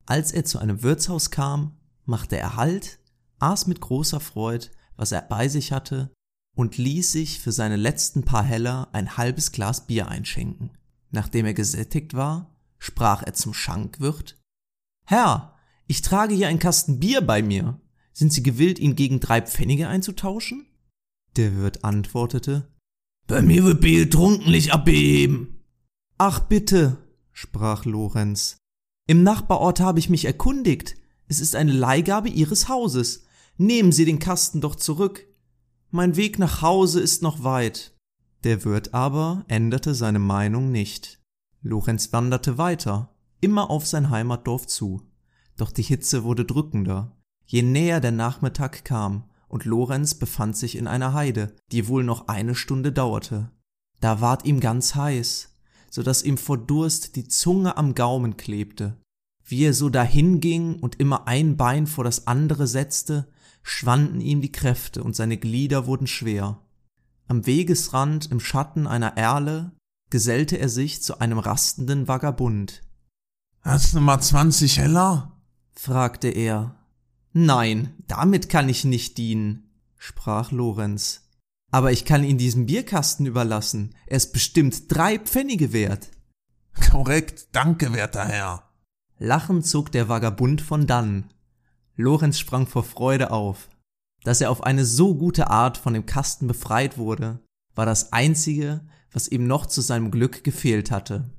Als 0.05 0.33
er 0.33 0.43
zu 0.43 0.59
einem 0.59 0.83
Wirtshaus 0.83 1.31
kam, 1.31 1.77
machte 2.03 2.37
er 2.37 2.57
Halt, 2.57 2.99
aß 3.39 3.67
mit 3.67 3.79
großer 3.79 4.19
Freud, 4.19 4.69
was 4.97 5.13
er 5.13 5.21
bei 5.21 5.47
sich 5.47 5.71
hatte, 5.71 6.11
und 6.55 6.77
ließ 6.77 7.11
sich 7.11 7.39
für 7.39 7.51
seine 7.51 7.75
letzten 7.75 8.23
paar 8.23 8.43
Heller 8.43 8.89
ein 8.93 9.17
halbes 9.17 9.51
Glas 9.51 9.87
Bier 9.87 10.07
einschenken. 10.07 10.71
Nachdem 11.11 11.45
er 11.45 11.53
gesättigt 11.53 12.13
war, 12.13 12.55
sprach 12.79 13.23
er 13.23 13.33
zum 13.33 13.53
Schankwirt 13.53 14.37
Herr, 15.05 15.55
ich 15.87 16.01
trage 16.01 16.33
hier 16.33 16.47
einen 16.47 16.59
Kasten 16.59 16.99
Bier 16.99 17.21
bei 17.21 17.41
mir. 17.41 17.79
Sind 18.13 18.31
Sie 18.31 18.43
gewillt, 18.43 18.79
ihn 18.79 18.95
gegen 18.95 19.19
drei 19.19 19.41
Pfennige 19.41 19.87
einzutauschen? 19.87 20.65
Der 21.35 21.55
Wirt 21.57 21.83
antwortete 21.83 22.71
Bei 23.27 23.41
mir 23.41 23.63
wird 23.63 23.81
Bier 23.81 24.09
trunkenlich 24.09 24.71
abheben. 24.71 25.63
Ach 26.17 26.39
bitte, 26.39 26.97
sprach 27.31 27.85
Lorenz. 27.85 28.57
Im 29.07 29.23
Nachbarort 29.23 29.79
habe 29.79 29.99
ich 29.99 30.09
mich 30.09 30.25
erkundigt. 30.25 30.95
Es 31.27 31.39
ist 31.39 31.55
eine 31.55 31.73
Leihgabe 31.73 32.29
Ihres 32.29 32.69
Hauses. 32.69 33.25
Nehmen 33.57 33.91
Sie 33.91 34.05
den 34.05 34.19
Kasten 34.19 34.61
doch 34.61 34.75
zurück. 34.75 35.27
Mein 35.95 36.15
Weg 36.15 36.39
nach 36.39 36.63
Hause 36.63 37.01
ist 37.01 37.21
noch 37.21 37.43
weit. 37.43 37.93
Der 38.43 38.63
Wirt 38.63 38.95
aber 38.95 39.45
änderte 39.47 39.93
seine 39.93 40.17
Meinung 40.17 40.71
nicht. 40.71 41.21
Lorenz 41.61 42.11
wanderte 42.11 42.57
weiter, 42.57 43.13
immer 43.41 43.69
auf 43.69 43.85
sein 43.85 44.09
Heimatdorf 44.09 44.65
zu. 44.65 45.03
Doch 45.55 45.71
die 45.71 45.83
Hitze 45.83 46.23
wurde 46.23 46.45
drückender. 46.45 47.15
Je 47.45 47.61
näher 47.61 47.99
der 47.99 48.11
Nachmittag 48.11 48.83
kam, 48.85 49.29
und 49.47 49.65
Lorenz 49.65 50.15
befand 50.15 50.57
sich 50.57 50.77
in 50.77 50.87
einer 50.87 51.13
Heide, 51.13 51.55
die 51.71 51.87
wohl 51.87 52.03
noch 52.03 52.27
eine 52.27 52.55
Stunde 52.55 52.91
dauerte. 52.91 53.51
Da 53.99 54.19
ward 54.19 54.45
ihm 54.45 54.61
ganz 54.61 54.95
heiß, 54.95 55.53
so 55.91 56.01
dass 56.01 56.23
ihm 56.23 56.39
vor 56.39 56.57
Durst 56.57 57.15
die 57.17 57.27
Zunge 57.27 57.77
am 57.77 57.93
Gaumen 57.93 58.35
klebte. 58.35 58.97
Wie 59.45 59.63
er 59.63 59.75
so 59.75 59.89
dahinging 59.89 60.79
und 60.79 60.99
immer 60.99 61.27
ein 61.27 61.55
Bein 61.55 61.85
vor 61.85 62.03
das 62.03 62.25
andere 62.25 62.65
setzte, 62.65 63.31
schwanden 63.63 64.21
ihm 64.21 64.41
die 64.41 64.51
Kräfte 64.51 65.03
und 65.03 65.15
seine 65.15 65.37
Glieder 65.37 65.87
wurden 65.87 66.07
schwer. 66.07 66.59
Am 67.27 67.45
Wegesrand 67.45 68.29
im 68.29 68.39
Schatten 68.39 68.85
einer 68.85 69.17
Erle 69.17 69.71
gesellte 70.09 70.57
er 70.57 70.69
sich 70.69 71.01
zu 71.01 71.19
einem 71.19 71.39
rastenden 71.39 72.07
Vagabund. 72.07 72.83
Hast 73.61 73.95
du 73.95 74.01
mal 74.01 74.19
zwanzig 74.19 74.77
Heller? 74.77 75.41
fragte 75.71 76.27
er. 76.27 76.75
Nein, 77.31 77.95
damit 78.07 78.49
kann 78.49 78.69
ich 78.69 78.83
nicht 78.83 79.17
dienen, 79.17 79.71
sprach 79.97 80.51
Lorenz. 80.51 81.21
Aber 81.71 81.91
ich 81.91 82.05
kann 82.05 82.23
ihn 82.23 82.37
diesem 82.37 82.67
Bierkasten 82.67 83.25
überlassen. 83.25 83.95
Er 84.05 84.17
ist 84.17 84.33
bestimmt 84.33 84.95
drei 84.95 85.17
Pfennige 85.17 85.73
wert. 85.73 86.11
Korrekt, 86.91 87.47
danke, 87.53 87.93
werter 87.93 88.25
Herr. 88.25 88.69
Lachend 89.17 89.65
zog 89.65 89.91
der 89.91 90.09
Vagabund 90.09 90.61
von 90.61 90.85
dann. 90.85 91.33
Lorenz 91.95 92.39
sprang 92.39 92.67
vor 92.67 92.83
Freude 92.83 93.31
auf. 93.31 93.69
Dass 94.23 94.41
er 94.41 94.51
auf 94.51 94.63
eine 94.63 94.85
so 94.85 95.15
gute 95.15 95.49
Art 95.49 95.77
von 95.77 95.93
dem 95.93 96.05
Kasten 96.05 96.47
befreit 96.47 96.97
wurde, 96.97 97.39
war 97.75 97.85
das 97.85 98.13
Einzige, 98.13 98.81
was 99.11 99.27
ihm 99.27 99.47
noch 99.47 99.65
zu 99.65 99.81
seinem 99.81 100.11
Glück 100.11 100.43
gefehlt 100.43 100.91
hatte. 100.91 101.29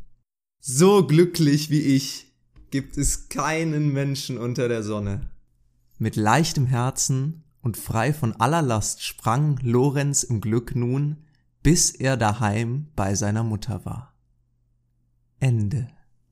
So 0.61 1.07
glücklich 1.07 1.71
wie 1.71 1.81
ich 1.81 2.33
gibt 2.71 2.97
es 2.97 3.29
keinen 3.29 3.93
Menschen 3.93 4.39
unter 4.39 4.69
der 4.69 4.83
Sonne. 4.83 5.31
Mit 5.99 6.17
leichtem 6.17 6.67
Herzen 6.67 7.45
und 7.61 7.77
frei 7.77 8.13
von 8.13 8.35
aller 8.37 8.63
Last 8.63 9.03
sprang 9.03 9.59
Lorenz 9.63 10.23
im 10.23 10.41
Glück 10.41 10.75
nun, 10.75 11.25
bis 11.63 11.91
er 11.91 12.17
daheim 12.17 12.89
bei 12.95 13.15
seiner 13.15 13.43
Mutter 13.43 13.85
war. 13.85 14.15
Ende. 15.41 15.89